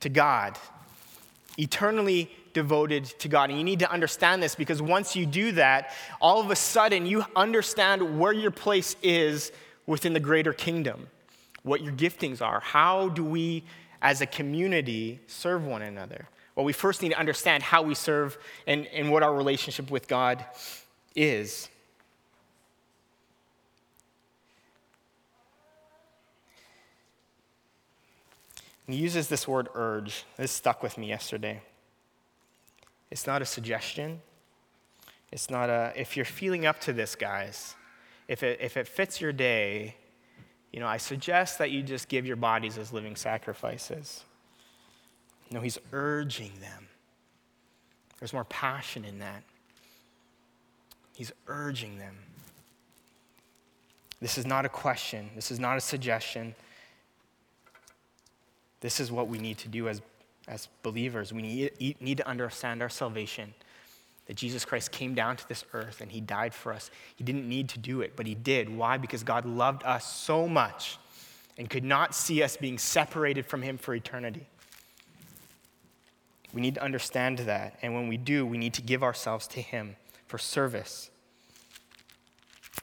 to 0.00 0.08
God. 0.08 0.56
Eternally 1.58 2.30
devoted 2.52 3.04
to 3.04 3.28
God. 3.28 3.50
And 3.50 3.58
you 3.58 3.64
need 3.64 3.80
to 3.80 3.90
understand 3.90 4.42
this 4.42 4.54
because 4.54 4.80
once 4.80 5.14
you 5.14 5.26
do 5.26 5.52
that, 5.52 5.92
all 6.20 6.40
of 6.40 6.50
a 6.50 6.56
sudden 6.56 7.06
you 7.06 7.24
understand 7.34 8.18
where 8.18 8.32
your 8.32 8.50
place 8.50 8.96
is 9.02 9.52
within 9.86 10.12
the 10.12 10.20
greater 10.20 10.52
kingdom, 10.52 11.06
what 11.62 11.82
your 11.82 11.92
giftings 11.92 12.40
are. 12.40 12.60
How 12.60 13.08
do 13.08 13.24
we, 13.24 13.64
as 14.02 14.20
a 14.20 14.26
community, 14.26 15.20
serve 15.26 15.64
one 15.64 15.82
another? 15.82 16.28
Well, 16.54 16.64
we 16.64 16.72
first 16.72 17.02
need 17.02 17.10
to 17.10 17.18
understand 17.18 17.62
how 17.62 17.82
we 17.82 17.94
serve 17.94 18.38
and, 18.66 18.86
and 18.86 19.10
what 19.10 19.22
our 19.22 19.34
relationship 19.34 19.90
with 19.90 20.08
God 20.08 20.44
is. 21.14 21.68
He 28.86 28.96
uses 28.96 29.28
this 29.28 29.48
word 29.48 29.68
urge. 29.74 30.24
This 30.36 30.52
stuck 30.52 30.82
with 30.82 30.96
me 30.96 31.08
yesterday. 31.08 31.60
It's 33.10 33.26
not 33.26 33.42
a 33.42 33.46
suggestion. 33.46 34.20
It's 35.32 35.50
not 35.50 35.68
a, 35.70 35.92
if 35.96 36.16
you're 36.16 36.24
feeling 36.24 36.66
up 36.66 36.80
to 36.80 36.92
this, 36.92 37.14
guys, 37.14 37.74
if 38.28 38.42
it, 38.42 38.60
if 38.60 38.76
it 38.76 38.86
fits 38.86 39.20
your 39.20 39.32
day, 39.32 39.96
you 40.72 40.80
know, 40.80 40.86
I 40.86 40.98
suggest 40.98 41.58
that 41.58 41.70
you 41.70 41.82
just 41.82 42.08
give 42.08 42.26
your 42.26 42.36
bodies 42.36 42.78
as 42.78 42.92
living 42.92 43.16
sacrifices. 43.16 44.24
No, 45.50 45.60
he's 45.60 45.78
urging 45.92 46.52
them. 46.60 46.88
There's 48.18 48.32
more 48.32 48.44
passion 48.44 49.04
in 49.04 49.18
that. 49.18 49.42
He's 51.14 51.32
urging 51.46 51.98
them. 51.98 52.16
This 54.20 54.38
is 54.38 54.46
not 54.46 54.64
a 54.64 54.68
question. 54.68 55.30
This 55.34 55.50
is 55.50 55.60
not 55.60 55.76
a 55.76 55.80
suggestion. 55.80 56.54
This 58.86 59.00
is 59.00 59.10
what 59.10 59.26
we 59.26 59.38
need 59.38 59.58
to 59.58 59.68
do 59.68 59.88
as 59.88 60.00
as 60.46 60.68
believers, 60.84 61.32
we 61.32 61.42
need, 61.42 62.00
need 62.00 62.18
to 62.18 62.28
understand 62.28 62.82
our 62.82 62.88
salvation. 62.88 63.52
That 64.26 64.36
Jesus 64.36 64.64
Christ 64.64 64.92
came 64.92 65.12
down 65.12 65.36
to 65.38 65.48
this 65.48 65.64
earth 65.72 66.00
and 66.00 66.12
he 66.12 66.20
died 66.20 66.54
for 66.54 66.72
us. 66.72 66.92
He 67.16 67.24
didn't 67.24 67.48
need 67.48 67.68
to 67.70 67.80
do 67.80 68.00
it, 68.00 68.14
but 68.14 68.26
he 68.26 68.36
did. 68.36 68.68
Why? 68.68 68.96
Because 68.96 69.24
God 69.24 69.44
loved 69.44 69.82
us 69.82 70.06
so 70.14 70.46
much 70.46 70.98
and 71.58 71.68
could 71.68 71.82
not 71.82 72.14
see 72.14 72.44
us 72.44 72.56
being 72.56 72.78
separated 72.78 73.44
from 73.44 73.60
him 73.60 73.76
for 73.76 73.92
eternity. 73.92 74.46
We 76.52 76.60
need 76.60 76.76
to 76.76 76.82
understand 76.84 77.38
that. 77.40 77.80
And 77.82 77.92
when 77.92 78.06
we 78.06 78.16
do, 78.16 78.46
we 78.46 78.56
need 78.56 78.74
to 78.74 78.82
give 78.82 79.02
ourselves 79.02 79.48
to 79.48 79.60
him 79.60 79.96
for 80.28 80.38
service. 80.38 81.10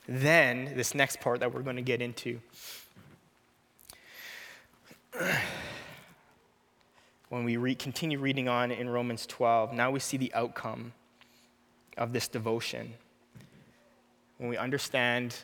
Then, 0.06 0.74
this 0.76 0.94
next 0.94 1.22
part 1.22 1.40
that 1.40 1.54
we're 1.54 1.62
going 1.62 1.78
to 1.78 1.82
get 1.82 2.02
into 2.02 2.42
when 7.34 7.46
we 7.46 7.58
re- 7.58 7.74
continue 7.74 8.20
reading 8.20 8.48
on 8.48 8.70
in 8.70 8.88
Romans 8.88 9.26
12, 9.26 9.74
now 9.74 9.90
we 9.90 10.00
see 10.00 10.18
the 10.18 10.32
outcome 10.36 10.94
of 11.98 12.14
this 12.14 12.28
devotion. 12.28 12.94
When 14.38 14.52
we 14.52 14.58
understand 14.58 15.36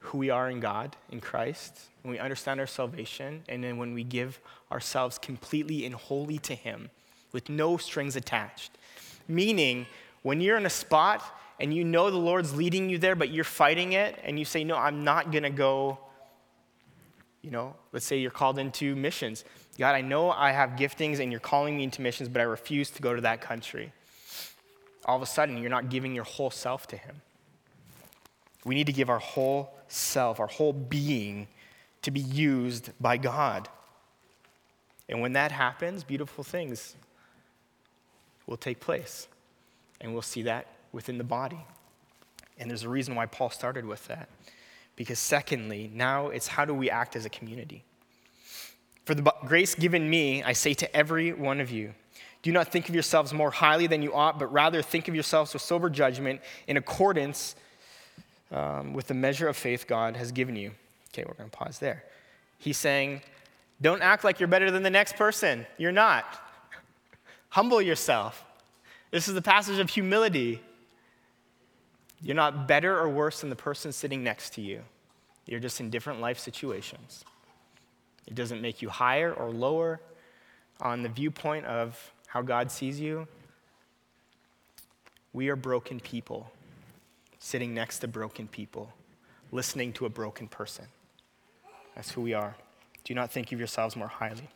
who 0.00 0.18
we 0.18 0.30
are 0.30 0.50
in 0.50 0.58
God, 0.58 0.96
in 1.12 1.20
Christ, 1.20 1.78
when 2.02 2.10
we 2.10 2.18
understand 2.18 2.58
our 2.58 2.66
salvation, 2.66 3.44
and 3.48 3.62
then 3.62 3.76
when 3.76 3.94
we 3.94 4.02
give 4.02 4.40
ourselves 4.72 5.16
completely 5.16 5.86
and 5.86 5.94
wholly 5.94 6.38
to 6.38 6.56
Him 6.56 6.90
with 7.30 7.48
no 7.48 7.76
strings 7.76 8.16
attached. 8.16 8.72
Meaning, 9.28 9.86
when 10.24 10.40
you're 10.40 10.56
in 10.56 10.66
a 10.66 10.70
spot 10.70 11.22
and 11.60 11.72
you 11.72 11.84
know 11.84 12.10
the 12.10 12.16
Lord's 12.16 12.56
leading 12.56 12.90
you 12.90 12.98
there, 12.98 13.14
but 13.14 13.30
you're 13.30 13.44
fighting 13.44 13.92
it, 13.92 14.18
and 14.24 14.40
you 14.40 14.44
say, 14.44 14.64
No, 14.64 14.74
I'm 14.74 15.04
not 15.04 15.30
going 15.30 15.44
to 15.44 15.50
go. 15.50 16.00
You 17.42 17.52
know, 17.52 17.76
let's 17.92 18.04
say 18.04 18.18
you're 18.18 18.32
called 18.32 18.58
into 18.58 18.96
missions. 18.96 19.44
God, 19.78 19.94
I 19.94 20.00
know 20.00 20.30
I 20.30 20.52
have 20.52 20.70
giftings 20.70 21.20
and 21.20 21.30
you're 21.30 21.40
calling 21.40 21.76
me 21.76 21.84
into 21.84 22.00
missions, 22.00 22.28
but 22.28 22.40
I 22.40 22.44
refuse 22.44 22.90
to 22.90 23.02
go 23.02 23.14
to 23.14 23.20
that 23.22 23.40
country. 23.40 23.92
All 25.04 25.16
of 25.16 25.22
a 25.22 25.26
sudden, 25.26 25.58
you're 25.58 25.70
not 25.70 25.90
giving 25.90 26.14
your 26.14 26.24
whole 26.24 26.50
self 26.50 26.86
to 26.88 26.96
Him. 26.96 27.20
We 28.64 28.74
need 28.74 28.86
to 28.86 28.92
give 28.92 29.10
our 29.10 29.18
whole 29.18 29.72
self, 29.88 30.40
our 30.40 30.46
whole 30.46 30.72
being, 30.72 31.46
to 32.02 32.10
be 32.10 32.20
used 32.20 32.90
by 33.00 33.16
God. 33.16 33.68
And 35.08 35.20
when 35.20 35.34
that 35.34 35.52
happens, 35.52 36.02
beautiful 36.02 36.42
things 36.42 36.96
will 38.46 38.56
take 38.56 38.80
place. 38.80 39.28
And 40.00 40.12
we'll 40.12 40.22
see 40.22 40.42
that 40.42 40.66
within 40.92 41.18
the 41.18 41.24
body. 41.24 41.64
And 42.58 42.70
there's 42.70 42.82
a 42.82 42.88
reason 42.88 43.14
why 43.14 43.26
Paul 43.26 43.50
started 43.50 43.84
with 43.84 44.06
that. 44.08 44.28
Because, 44.96 45.18
secondly, 45.18 45.90
now 45.94 46.28
it's 46.28 46.48
how 46.48 46.64
do 46.64 46.74
we 46.74 46.90
act 46.90 47.16
as 47.16 47.24
a 47.24 47.30
community? 47.30 47.84
For 49.06 49.14
the 49.14 49.22
grace 49.46 49.76
given 49.76 50.10
me, 50.10 50.42
I 50.42 50.52
say 50.52 50.74
to 50.74 50.96
every 50.96 51.32
one 51.32 51.60
of 51.60 51.70
you, 51.70 51.94
do 52.42 52.50
not 52.50 52.72
think 52.72 52.88
of 52.88 52.94
yourselves 52.94 53.32
more 53.32 53.52
highly 53.52 53.86
than 53.86 54.02
you 54.02 54.12
ought, 54.12 54.36
but 54.36 54.52
rather 54.52 54.82
think 54.82 55.06
of 55.06 55.14
yourselves 55.14 55.52
with 55.52 55.62
sober 55.62 55.88
judgment 55.88 56.40
in 56.66 56.76
accordance 56.76 57.54
um, 58.50 58.92
with 58.92 59.06
the 59.06 59.14
measure 59.14 59.46
of 59.46 59.56
faith 59.56 59.86
God 59.86 60.16
has 60.16 60.32
given 60.32 60.56
you. 60.56 60.72
Okay, 61.12 61.24
we're 61.24 61.34
going 61.34 61.48
to 61.48 61.56
pause 61.56 61.78
there. 61.78 62.02
He's 62.58 62.76
saying, 62.76 63.22
don't 63.80 64.02
act 64.02 64.24
like 64.24 64.40
you're 64.40 64.48
better 64.48 64.72
than 64.72 64.82
the 64.82 64.90
next 64.90 65.14
person. 65.14 65.66
You're 65.78 65.92
not. 65.92 66.24
Humble 67.50 67.80
yourself. 67.80 68.44
This 69.12 69.28
is 69.28 69.34
the 69.34 69.42
passage 69.42 69.78
of 69.78 69.88
humility. 69.88 70.60
You're 72.20 72.34
not 72.34 72.66
better 72.66 72.98
or 72.98 73.08
worse 73.08 73.40
than 73.40 73.50
the 73.50 73.56
person 73.56 73.92
sitting 73.92 74.24
next 74.24 74.54
to 74.54 74.60
you, 74.60 74.82
you're 75.46 75.60
just 75.60 75.78
in 75.78 75.90
different 75.90 76.20
life 76.20 76.40
situations. 76.40 77.24
It 78.26 78.34
doesn't 78.34 78.60
make 78.60 78.82
you 78.82 78.88
higher 78.88 79.32
or 79.32 79.50
lower 79.50 80.00
on 80.80 81.02
the 81.02 81.08
viewpoint 81.08 81.64
of 81.66 82.12
how 82.26 82.42
God 82.42 82.70
sees 82.70 83.00
you. 83.00 83.26
We 85.32 85.48
are 85.48 85.56
broken 85.56 86.00
people, 86.00 86.50
sitting 87.38 87.74
next 87.74 88.00
to 88.00 88.08
broken 88.08 88.48
people, 88.48 88.92
listening 89.52 89.92
to 89.94 90.06
a 90.06 90.08
broken 90.08 90.48
person. 90.48 90.86
That's 91.94 92.10
who 92.10 92.20
we 92.20 92.34
are. 92.34 92.56
Do 93.04 93.14
not 93.14 93.30
think 93.30 93.52
of 93.52 93.58
yourselves 93.58 93.96
more 93.96 94.08
highly. 94.08 94.48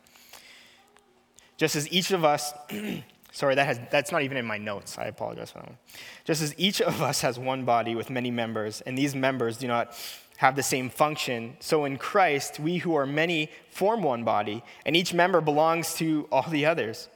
Just 1.57 1.75
as 1.75 1.91
each 1.91 2.11
of 2.11 2.25
us, 2.25 2.53
sorry, 3.31 3.55
that 3.55 3.65
has, 3.65 3.79
that's 3.91 4.11
not 4.11 4.23
even 4.23 4.37
in 4.37 4.45
my 4.45 4.57
notes. 4.57 4.97
I 4.97 5.05
apologize 5.05 5.51
for 5.51 5.59
that 5.59 5.67
one. 5.67 5.77
Just 6.25 6.41
as 6.41 6.53
each 6.57 6.81
of 6.81 7.01
us 7.01 7.21
has 7.21 7.39
one 7.39 7.63
body 7.63 7.95
with 7.95 8.09
many 8.09 8.31
members, 8.31 8.81
and 8.81 8.97
these 8.97 9.15
members 9.15 9.57
do 9.57 9.67
not 9.67 9.95
have 10.41 10.55
the 10.55 10.63
same 10.63 10.89
function. 10.89 11.55
So 11.59 11.85
in 11.85 11.97
Christ, 11.97 12.59
we 12.59 12.77
who 12.77 12.95
are 12.95 13.05
many 13.05 13.51
form 13.69 14.01
one 14.01 14.23
body, 14.23 14.63
and 14.87 14.95
each 14.95 15.13
member 15.13 15.39
belongs 15.39 15.93
to 15.97 16.27
all 16.31 16.49
the 16.49 16.65
others. 16.65 17.09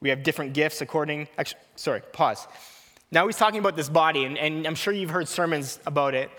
We 0.00 0.08
have 0.08 0.22
different 0.22 0.54
gifts 0.54 0.80
according, 0.80 1.28
actually, 1.36 1.60
sorry, 1.76 2.00
pause. 2.14 2.48
Now 3.10 3.26
he's 3.26 3.36
talking 3.36 3.60
about 3.60 3.76
this 3.76 3.90
body, 3.90 4.24
and, 4.24 4.38
and 4.38 4.66
I'm 4.66 4.74
sure 4.74 4.94
you've 4.94 5.10
heard 5.10 5.28
sermons 5.28 5.78
about 5.84 6.14
it. 6.14 6.30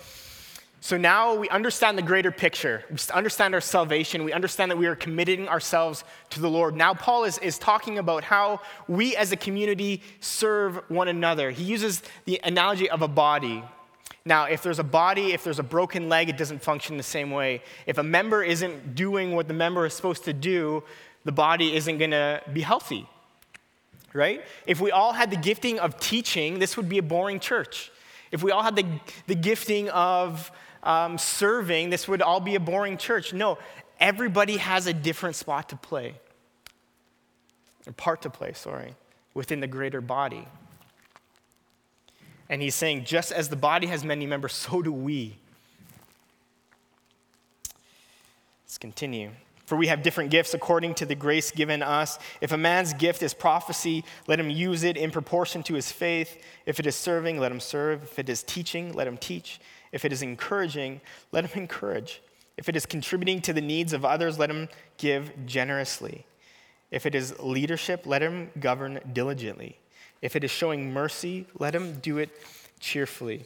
So 0.79 0.97
now 0.97 1.35
we 1.35 1.47
understand 1.49 1.95
the 1.95 2.01
greater 2.01 2.31
picture. 2.31 2.85
We 2.89 2.97
understand 3.13 3.53
our 3.53 3.61
salvation. 3.61 4.23
We 4.23 4.33
understand 4.33 4.71
that 4.71 4.79
we 4.79 4.87
are 4.87 4.95
committing 4.95 5.47
ourselves 5.47 6.03
to 6.31 6.41
the 6.41 6.49
Lord. 6.49 6.75
Now, 6.75 6.95
Paul 6.95 7.25
is, 7.25 7.37
is 7.37 7.59
talking 7.59 7.99
about 7.99 8.23
how 8.23 8.61
we 8.87 9.15
as 9.15 9.31
a 9.31 9.37
community 9.37 10.01
serve 10.21 10.81
one 10.89 11.07
another. 11.07 11.51
He 11.51 11.65
uses 11.65 12.01
the 12.25 12.41
analogy 12.43 12.89
of 12.89 13.03
a 13.03 13.07
body. 13.07 13.63
Now, 14.23 14.45
if 14.45 14.61
there's 14.61 14.79
a 14.79 14.83
body, 14.83 15.33
if 15.33 15.43
there's 15.43 15.59
a 15.59 15.63
broken 15.63 16.07
leg, 16.07 16.29
it 16.29 16.37
doesn't 16.37 16.61
function 16.61 16.97
the 16.97 17.03
same 17.03 17.31
way. 17.31 17.63
If 17.87 17.97
a 17.97 18.03
member 18.03 18.43
isn't 18.43 18.93
doing 18.93 19.35
what 19.35 19.47
the 19.47 19.53
member 19.53 19.85
is 19.85 19.93
supposed 19.93 20.25
to 20.25 20.33
do, 20.33 20.83
the 21.25 21.31
body 21.31 21.75
isn't 21.75 21.97
going 21.97 22.11
to 22.11 22.41
be 22.53 22.61
healthy. 22.61 23.07
right? 24.13 24.43
If 24.65 24.81
we 24.81 24.91
all 24.91 25.13
had 25.13 25.31
the 25.31 25.37
gifting 25.37 25.79
of 25.79 25.99
teaching, 25.99 26.59
this 26.59 26.77
would 26.77 26.89
be 26.89 26.97
a 26.97 27.03
boring 27.03 27.39
church. 27.39 27.91
If 28.31 28.43
we 28.43 28.51
all 28.51 28.63
had 28.63 28.75
the, 28.75 28.85
the 29.27 29.35
gifting 29.35 29.89
of 29.89 30.51
um, 30.83 31.17
serving, 31.17 31.89
this 31.89 32.07
would 32.07 32.21
all 32.21 32.39
be 32.39 32.55
a 32.55 32.59
boring 32.59 32.97
church. 32.97 33.33
No, 33.33 33.57
everybody 33.99 34.57
has 34.57 34.87
a 34.87 34.93
different 34.93 35.35
spot 35.35 35.69
to 35.69 35.75
play, 35.75 36.15
or 37.87 37.93
part 37.93 38.21
to 38.23 38.29
play, 38.29 38.53
sorry, 38.53 38.95
within 39.33 39.59
the 39.59 39.67
greater 39.67 40.01
body. 40.01 40.47
And 42.51 42.61
he's 42.61 42.75
saying, 42.75 43.05
just 43.05 43.31
as 43.31 43.47
the 43.47 43.55
body 43.55 43.87
has 43.87 44.03
many 44.03 44.27
members, 44.27 44.53
so 44.53 44.81
do 44.81 44.91
we. 44.91 45.37
Let's 48.65 48.77
continue. 48.77 49.31
For 49.65 49.77
we 49.77 49.87
have 49.87 50.03
different 50.03 50.31
gifts 50.31 50.53
according 50.53 50.95
to 50.95 51.05
the 51.05 51.15
grace 51.15 51.49
given 51.49 51.81
us. 51.81 52.19
If 52.41 52.51
a 52.51 52.57
man's 52.57 52.93
gift 52.93 53.23
is 53.23 53.33
prophecy, 53.33 54.03
let 54.27 54.37
him 54.37 54.49
use 54.49 54.83
it 54.83 54.97
in 54.97 55.11
proportion 55.11 55.63
to 55.63 55.75
his 55.75 55.93
faith. 55.93 56.43
If 56.65 56.77
it 56.77 56.85
is 56.85 56.95
serving, 56.97 57.39
let 57.39 57.53
him 57.53 57.61
serve. 57.61 58.03
If 58.03 58.19
it 58.19 58.27
is 58.27 58.43
teaching, 58.43 58.91
let 58.91 59.07
him 59.07 59.15
teach. 59.15 59.61
If 59.93 60.03
it 60.03 60.11
is 60.11 60.21
encouraging, 60.21 60.99
let 61.31 61.45
him 61.45 61.61
encourage. 61.61 62.21
If 62.57 62.67
it 62.67 62.75
is 62.75 62.85
contributing 62.85 63.41
to 63.43 63.53
the 63.53 63.61
needs 63.61 63.93
of 63.93 64.03
others, 64.03 64.37
let 64.37 64.49
him 64.49 64.67
give 64.97 65.31
generously. 65.45 66.25
If 66.91 67.05
it 67.05 67.15
is 67.15 67.39
leadership, 67.39 68.05
let 68.05 68.21
him 68.21 68.49
govern 68.59 68.99
diligently. 69.13 69.77
If 70.21 70.35
it 70.35 70.43
is 70.43 70.51
showing 70.51 70.93
mercy, 70.93 71.47
let 71.57 71.73
him 71.73 71.99
do 71.99 72.17
it 72.17 72.29
cheerfully. 72.79 73.45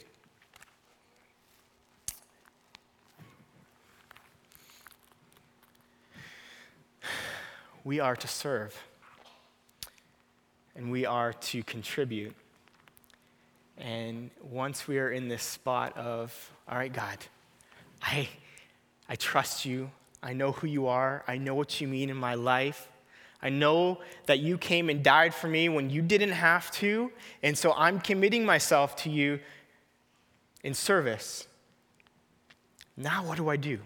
we 7.86 8.00
are 8.00 8.16
to 8.16 8.26
serve 8.26 8.76
and 10.74 10.90
we 10.90 11.06
are 11.06 11.32
to 11.32 11.62
contribute. 11.62 12.34
And 13.78 14.30
once 14.42 14.88
we 14.88 14.98
are 14.98 15.08
in 15.08 15.28
this 15.28 15.44
spot 15.44 15.96
of, 15.96 16.50
all 16.68 16.76
right, 16.76 16.92
God, 16.92 17.18
I, 18.02 18.28
I 19.08 19.14
trust 19.14 19.64
you. 19.64 19.88
I 20.20 20.32
know 20.32 20.50
who 20.50 20.66
you 20.66 20.88
are. 20.88 21.22
I 21.28 21.38
know 21.38 21.54
what 21.54 21.80
you 21.80 21.86
mean 21.86 22.10
in 22.10 22.16
my 22.16 22.34
life. 22.34 22.88
I 23.42 23.50
know 23.50 24.00
that 24.26 24.38
you 24.38 24.58
came 24.58 24.88
and 24.88 25.02
died 25.02 25.34
for 25.34 25.48
me 25.48 25.68
when 25.68 25.90
you 25.90 26.02
didn't 26.02 26.32
have 26.32 26.70
to. 26.72 27.12
And 27.42 27.56
so 27.56 27.72
I'm 27.76 28.00
committing 28.00 28.44
myself 28.44 28.96
to 28.96 29.10
you 29.10 29.40
in 30.64 30.74
service. 30.74 31.46
Now, 32.96 33.24
what 33.24 33.36
do 33.36 33.48
I 33.48 33.56
do? 33.56 33.78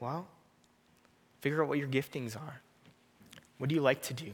Well, 0.00 0.26
figure 1.40 1.62
out 1.62 1.68
what 1.68 1.78
your 1.78 1.88
giftings 1.88 2.36
are. 2.36 2.60
What 3.58 3.68
do 3.68 3.74
you 3.74 3.80
like 3.80 4.02
to 4.02 4.14
do? 4.14 4.32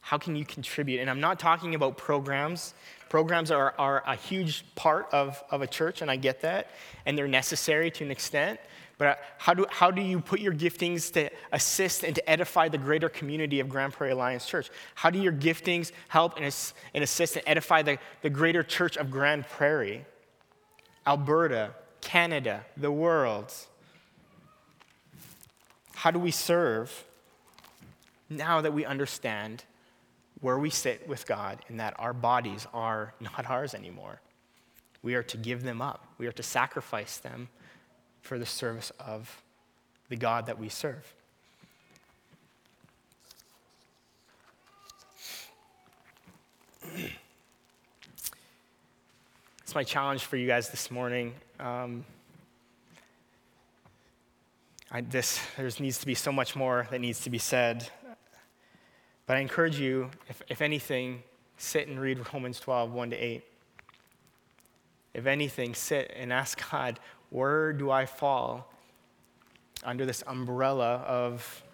How 0.00 0.18
can 0.18 0.36
you 0.36 0.44
contribute? 0.44 1.00
And 1.00 1.08
I'm 1.08 1.20
not 1.20 1.38
talking 1.38 1.74
about 1.74 1.96
programs. 1.96 2.74
Programs 3.08 3.50
are, 3.50 3.74
are 3.78 4.02
a 4.06 4.16
huge 4.16 4.64
part 4.74 5.08
of, 5.12 5.42
of 5.50 5.62
a 5.62 5.66
church, 5.66 6.02
and 6.02 6.10
I 6.10 6.16
get 6.16 6.42
that, 6.42 6.70
and 7.06 7.16
they're 7.16 7.26
necessary 7.26 7.90
to 7.92 8.04
an 8.04 8.10
extent. 8.10 8.60
But 8.96 9.08
uh, 9.08 9.14
how 9.38 9.54
do, 9.54 9.66
how 9.70 9.90
do 9.90 10.00
you 10.00 10.20
put 10.20 10.40
your 10.40 10.52
giftings 10.52 11.12
to 11.14 11.30
assist 11.52 12.04
and 12.04 12.14
to 12.14 12.30
edify 12.30 12.68
the 12.68 12.78
greater 12.78 13.08
community 13.08 13.60
of 13.60 13.68
Grande 13.68 13.92
Prairie 13.92 14.12
Alliance 14.12 14.46
Church? 14.46 14.70
How 14.94 15.10
do 15.10 15.18
your 15.18 15.32
giftings 15.32 15.90
help 16.08 16.36
and, 16.36 16.54
and 16.94 17.04
assist 17.04 17.36
and 17.36 17.44
edify 17.46 17.82
the, 17.82 17.98
the 18.22 18.30
greater 18.30 18.62
church 18.62 18.96
of 18.96 19.10
Grande 19.10 19.46
Prairie, 19.48 20.04
Alberta, 21.06 21.74
Canada, 22.00 22.64
the 22.76 22.92
world? 22.92 23.52
How 25.94 26.10
do 26.10 26.18
we 26.18 26.30
serve 26.30 27.04
now 28.30 28.60
that 28.60 28.72
we 28.72 28.84
understand 28.84 29.64
where 30.40 30.58
we 30.58 30.70
sit 30.70 31.08
with 31.08 31.26
God 31.26 31.58
and 31.68 31.80
that 31.80 31.94
our 31.98 32.12
bodies 32.12 32.66
are 32.74 33.14
not 33.20 33.48
ours 33.48 33.74
anymore, 33.74 34.20
we 35.02 35.14
are 35.14 35.22
to 35.22 35.36
give 35.36 35.62
them 35.62 35.82
up. 35.82 36.06
We 36.18 36.26
are 36.26 36.32
to 36.32 36.42
sacrifice 36.42 37.18
them 37.18 37.48
for 38.24 38.38
the 38.38 38.46
service 38.46 38.90
of 38.98 39.42
the 40.08 40.16
God 40.16 40.46
that 40.46 40.58
we 40.58 40.70
serve. 40.70 41.12
It's 49.62 49.74
my 49.74 49.84
challenge 49.84 50.24
for 50.24 50.38
you 50.38 50.46
guys 50.46 50.70
this 50.70 50.90
morning. 50.90 51.34
Um, 51.60 52.06
I, 54.90 55.02
this, 55.02 55.38
there 55.58 55.68
needs 55.78 55.98
to 55.98 56.06
be 56.06 56.14
so 56.14 56.32
much 56.32 56.56
more 56.56 56.88
that 56.90 57.02
needs 57.02 57.20
to 57.20 57.30
be 57.30 57.38
said. 57.38 57.86
But 59.26 59.36
I 59.36 59.40
encourage 59.40 59.78
you, 59.78 60.10
if, 60.30 60.40
if 60.48 60.62
anything, 60.62 61.22
sit 61.58 61.88
and 61.88 62.00
read 62.00 62.24
Romans 62.32 62.58
12, 62.58 62.90
1 62.90 63.10
to 63.10 63.16
8. 63.16 63.44
If 65.12 65.26
anything, 65.26 65.74
sit 65.74 66.12
and 66.16 66.32
ask 66.32 66.70
God, 66.70 66.98
where 67.34 67.72
do 67.72 67.90
I 67.90 68.06
fall 68.06 68.70
under 69.82 70.06
this 70.06 70.22
umbrella 70.24 70.98
of 70.98 71.64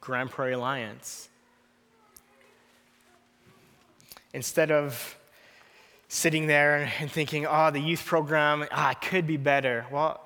Grande 0.00 0.28
Prairie 0.28 0.54
Alliance? 0.54 1.28
Instead 4.34 4.72
of 4.72 5.16
sitting 6.08 6.48
there 6.48 6.92
and 6.98 7.08
thinking, 7.08 7.46
oh, 7.48 7.70
the 7.70 7.78
youth 7.78 8.04
program, 8.04 8.66
ah, 8.72 8.94
could 9.00 9.28
be 9.28 9.36
better. 9.36 9.86
Well, 9.92 10.20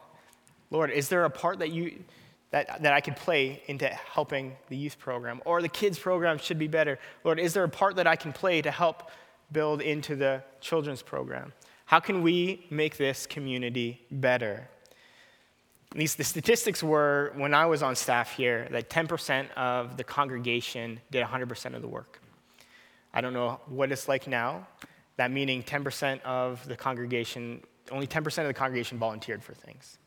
Lord, 0.70 0.90
is 0.90 1.10
there 1.10 1.26
a 1.26 1.30
part 1.30 1.58
that 1.58 1.70
you 1.70 2.02
that, 2.50 2.82
that 2.82 2.94
I 2.94 3.02
could 3.02 3.16
play 3.16 3.62
into 3.66 3.86
helping 3.86 4.56
the 4.70 4.78
youth 4.78 4.98
program? 4.98 5.42
Or 5.44 5.60
the 5.60 5.68
kids 5.68 5.98
program 5.98 6.38
should 6.38 6.58
be 6.58 6.68
better. 6.68 6.98
Lord, 7.22 7.38
is 7.38 7.52
there 7.52 7.64
a 7.64 7.68
part 7.68 7.96
that 7.96 8.06
I 8.06 8.16
can 8.16 8.32
play 8.32 8.62
to 8.62 8.70
help 8.70 9.10
build 9.52 9.82
into 9.82 10.16
the 10.16 10.42
children's 10.62 11.02
program? 11.02 11.52
How 11.90 11.98
can 11.98 12.22
we 12.22 12.64
make 12.70 12.98
this 12.98 13.26
community 13.26 14.00
better? 14.12 14.68
Least 15.96 16.18
the 16.18 16.22
statistics 16.22 16.84
were 16.84 17.32
when 17.34 17.52
I 17.52 17.66
was 17.66 17.82
on 17.82 17.96
staff 17.96 18.30
here 18.30 18.68
that 18.70 18.88
10% 18.88 19.50
of 19.56 19.96
the 19.96 20.04
congregation 20.04 21.00
did 21.10 21.26
100% 21.26 21.74
of 21.74 21.82
the 21.82 21.88
work. 21.88 22.20
I 23.12 23.20
don't 23.20 23.32
know 23.32 23.58
what 23.66 23.90
it's 23.90 24.06
like 24.06 24.28
now. 24.28 24.68
That 25.16 25.32
meaning 25.32 25.64
10% 25.64 26.22
of 26.22 26.64
the 26.68 26.76
congregation, 26.76 27.60
only 27.90 28.06
10% 28.06 28.24
of 28.38 28.46
the 28.46 28.54
congregation 28.54 28.96
volunteered 28.96 29.42
for 29.42 29.54
things. 29.54 29.98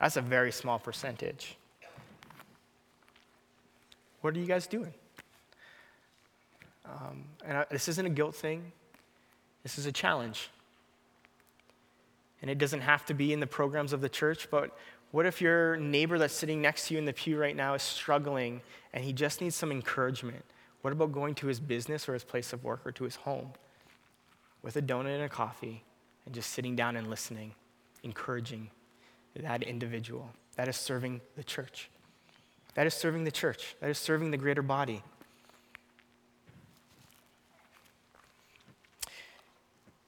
That's 0.00 0.16
a 0.16 0.22
very 0.22 0.50
small 0.50 0.80
percentage. 0.80 1.56
What 4.22 4.34
are 4.34 4.40
you 4.40 4.46
guys 4.46 4.66
doing? 4.66 4.92
Um, 6.84 7.26
and 7.44 7.58
I, 7.58 7.66
this 7.70 7.86
isn't 7.86 8.06
a 8.06 8.10
guilt 8.10 8.34
thing, 8.34 8.72
this 9.62 9.78
is 9.78 9.86
a 9.86 9.92
challenge. 9.92 10.50
And 12.42 12.50
it 12.50 12.58
doesn't 12.58 12.80
have 12.80 13.06
to 13.06 13.14
be 13.14 13.32
in 13.32 13.40
the 13.40 13.46
programs 13.46 13.92
of 13.92 14.00
the 14.00 14.08
church, 14.08 14.48
but 14.50 14.76
what 15.12 15.26
if 15.26 15.40
your 15.40 15.76
neighbor 15.76 16.18
that's 16.18 16.34
sitting 16.34 16.60
next 16.60 16.88
to 16.88 16.94
you 16.94 16.98
in 16.98 17.04
the 17.04 17.12
pew 17.12 17.38
right 17.38 17.54
now 17.54 17.74
is 17.74 17.82
struggling 17.82 18.62
and 18.92 19.04
he 19.04 19.12
just 19.12 19.40
needs 19.40 19.54
some 19.54 19.70
encouragement? 19.70 20.44
What 20.80 20.92
about 20.92 21.12
going 21.12 21.34
to 21.36 21.46
his 21.46 21.60
business 21.60 22.08
or 22.08 22.14
his 22.14 22.24
place 22.24 22.52
of 22.52 22.64
work 22.64 22.84
or 22.84 22.92
to 22.92 23.04
his 23.04 23.16
home 23.16 23.52
with 24.62 24.76
a 24.76 24.82
donut 24.82 25.14
and 25.14 25.22
a 25.22 25.28
coffee 25.28 25.84
and 26.24 26.34
just 26.34 26.50
sitting 26.50 26.74
down 26.74 26.96
and 26.96 27.08
listening, 27.08 27.54
encouraging 28.02 28.70
that 29.36 29.62
individual? 29.62 30.30
That 30.56 30.66
is 30.66 30.76
serving 30.76 31.20
the 31.36 31.44
church. 31.44 31.90
That 32.74 32.86
is 32.86 32.94
serving 32.94 33.24
the 33.24 33.30
church, 33.30 33.76
that 33.80 33.90
is 33.90 33.98
serving 33.98 34.30
the 34.30 34.38
greater 34.38 34.62
body. 34.62 35.02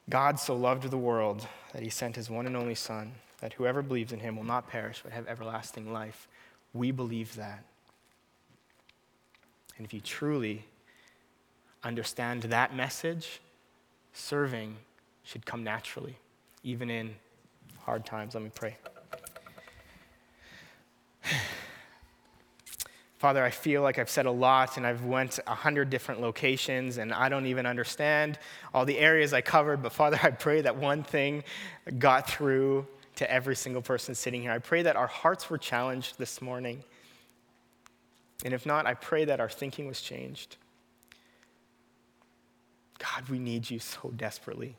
God 0.09 0.39
so 0.39 0.57
loved 0.57 0.91
the 0.91 0.99
world 0.99 1.47
that 1.75 1.83
he 1.83 1.91
sent 1.91 2.15
his 2.15 2.31
one 2.31 2.47
and 2.47 2.57
only 2.57 2.77
Son, 2.77 3.13
that 3.41 3.53
whoever 3.53 3.83
believes 3.83 4.13
in 4.13 4.21
him 4.21 4.37
will 4.37 4.45
not 4.45 4.69
perish 4.69 5.01
but 5.03 5.13
have 5.13 5.27
everlasting 5.27 5.93
life. 5.93 6.29
We 6.73 6.93
believe 6.93 7.35
that. 7.35 7.65
And 9.77 9.85
if 9.85 9.93
you 9.93 10.01
truly 10.01 10.65
understand 11.83 12.45
that 12.45 12.75
message, 12.77 13.41
serving 14.13 14.77
should 15.25 15.45
come 15.45 15.65
naturally, 15.65 16.17
even 16.63 16.91
in 16.91 17.17
hard 17.81 18.07
times. 18.07 18.35
Let 18.35 18.45
me 18.45 18.51
pray. 18.55 18.77
Father, 23.25 23.43
I 23.43 23.49
feel 23.49 23.81
like 23.81 23.99
I've 23.99 24.11
said 24.11 24.27
a 24.27 24.31
lot 24.31 24.77
and 24.77 24.87
I've 24.87 25.07
went 25.07 25.41
a 25.47 25.55
hundred 25.55 25.89
different 25.89 26.21
locations 26.21 26.99
and 26.99 27.11
I 27.11 27.31
don't 27.31 27.47
even 27.47 27.65
understand 27.65 28.39
all 28.75 28.85
the 28.85 28.99
areas 28.99 29.33
I 29.33 29.41
covered, 29.41 29.83
but 29.83 29.95
Father, 29.95 30.19
I 30.23 30.29
pray 30.29 30.61
that 30.61 30.77
one 30.77 31.03
thing 31.03 31.43
got 31.99 32.29
through 32.29 32.87
to 33.17 33.31
every 33.33 33.57
single 33.57 33.81
person 33.81 34.15
sitting 34.15 34.43
here. 34.43 34.51
I 34.51 34.59
pray 34.59 34.83
that 34.83 34.97
our 34.97 35.07
hearts 35.07 35.49
were 35.49 35.57
challenged 35.57 36.19
this 36.19 36.43
morning. 36.43 36.85
And 38.45 38.53
if 38.53 38.67
not, 38.67 38.85
I 38.85 38.93
pray 38.93 39.25
that 39.25 39.41
our 39.41 39.49
thinking 39.49 39.87
was 39.87 40.03
changed. 40.03 40.59
God, 42.99 43.31
we 43.31 43.39
need 43.39 43.71
you 43.71 43.79
so 43.79 44.13
desperately. 44.15 44.77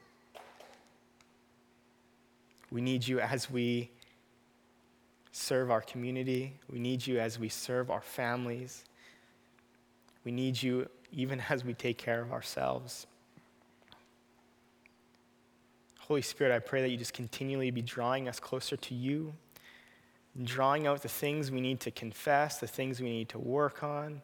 We 2.69 2.81
need 2.81 3.08
you 3.08 3.19
as 3.19 3.49
we 3.49 3.89
serve 5.36 5.69
our 5.69 5.82
community. 5.82 6.54
We 6.71 6.80
need 6.80 7.06
you 7.06 7.19
as 7.19 7.38
we 7.38 7.50
serve 7.50 7.91
our 7.91 8.00
families. 8.00 8.86
We 10.24 10.32
need 10.32 10.63
you 10.63 10.88
even 11.12 11.41
as 11.50 11.65
we 11.65 11.74
take 11.74 11.98
care 11.98 12.21
of 12.21 12.32
ourselves. 12.32 13.06
Holy 16.00 16.21
Spirit, 16.21 16.56
I 16.56 16.60
pray 16.60 16.82
that 16.82 16.89
you 16.89 16.95
just 16.95 17.13
continually 17.13 17.69
be 17.69 17.82
drawing 17.82 18.30
us 18.30 18.39
closer 18.39 18.78
to 18.78 18.95
you, 18.95 19.34
drawing 20.41 20.88
out 20.88 21.02
the 21.02 21.10
things 21.10 21.52
we 21.52 21.60
need 21.60 21.82
to 21.82 21.91
confess, 21.91 22.60
the 22.60 22.67
things 22.67 23.02
we 23.02 23.10
need 23.10 23.28
to 23.30 23.39
work 23.39 23.84
on. 23.84 24.21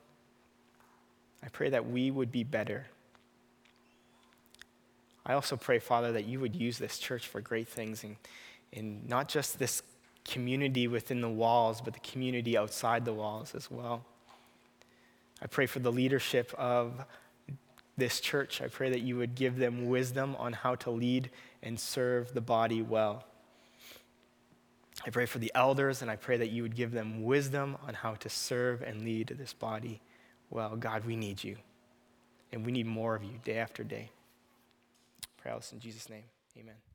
I 1.44 1.50
pray 1.50 1.70
that 1.72 1.90
we 1.90 2.10
would 2.10 2.32
be 2.32 2.46
better. 2.46 2.86
I 5.26 5.34
also 5.34 5.58
pray, 5.58 5.80
Father, 5.80 6.14
that 6.14 6.24
you 6.24 6.40
would 6.40 6.56
use 6.56 6.78
this 6.78 6.98
church 6.98 7.28
for 7.28 7.42
great 7.42 7.68
things 7.68 8.06
and, 8.06 8.16
and 8.72 9.10
not 9.10 9.28
just 9.28 9.60
this 9.60 9.84
community 10.26 10.88
within 10.88 11.22
the 11.22 11.30
walls, 11.30 11.82
but 11.82 11.94
the 11.94 12.00
community 12.00 12.58
outside 12.58 13.06
the 13.06 13.14
walls 13.14 13.54
as 13.56 13.70
well. 13.70 14.06
I 15.42 15.48
pray 15.48 15.66
for 15.66 15.80
the 15.80 15.92
leadership 15.92 16.54
of 16.58 17.06
this 17.98 18.20
church. 18.20 18.62
I 18.62 18.68
pray 18.68 18.90
that 18.92 19.02
you 19.02 19.18
would 19.18 19.36
give 19.36 19.58
them 19.58 19.88
wisdom 19.88 20.36
on 20.38 20.54
how 20.54 20.76
to 20.76 20.92
lead 20.92 21.30
and 21.64 21.80
serve 21.80 22.34
the 22.34 22.42
body 22.42 22.82
well. 22.82 23.24
I 25.06 25.10
pray 25.10 25.26
for 25.26 25.40
the 25.40 25.52
elders, 25.56 26.02
and 26.02 26.12
I 26.12 26.16
pray 26.16 26.38
that 26.38 26.50
you 26.50 26.62
would 26.62 26.76
give 26.76 26.92
them 26.92 27.24
wisdom 27.24 27.78
on 27.88 27.96
how 27.96 28.14
to 28.16 28.30
serve 28.30 28.82
and 28.82 29.04
lead 29.04 29.36
this 29.38 29.54
body 29.54 30.00
well. 30.50 30.76
God, 30.76 31.06
we 31.06 31.16
need 31.16 31.44
you, 31.44 31.58
and 32.52 32.66
we 32.66 32.72
need 32.72 32.86
more 32.86 33.16
of 33.16 33.24
you 33.24 33.40
day 33.44 33.58
after 33.58 33.84
day. 33.84 34.12
Pray 35.38 35.52
all 35.52 35.58
this 35.58 35.74
in 35.74 35.80
Jesus' 35.80 36.08
name. 36.08 36.26
Amen. 36.60 36.91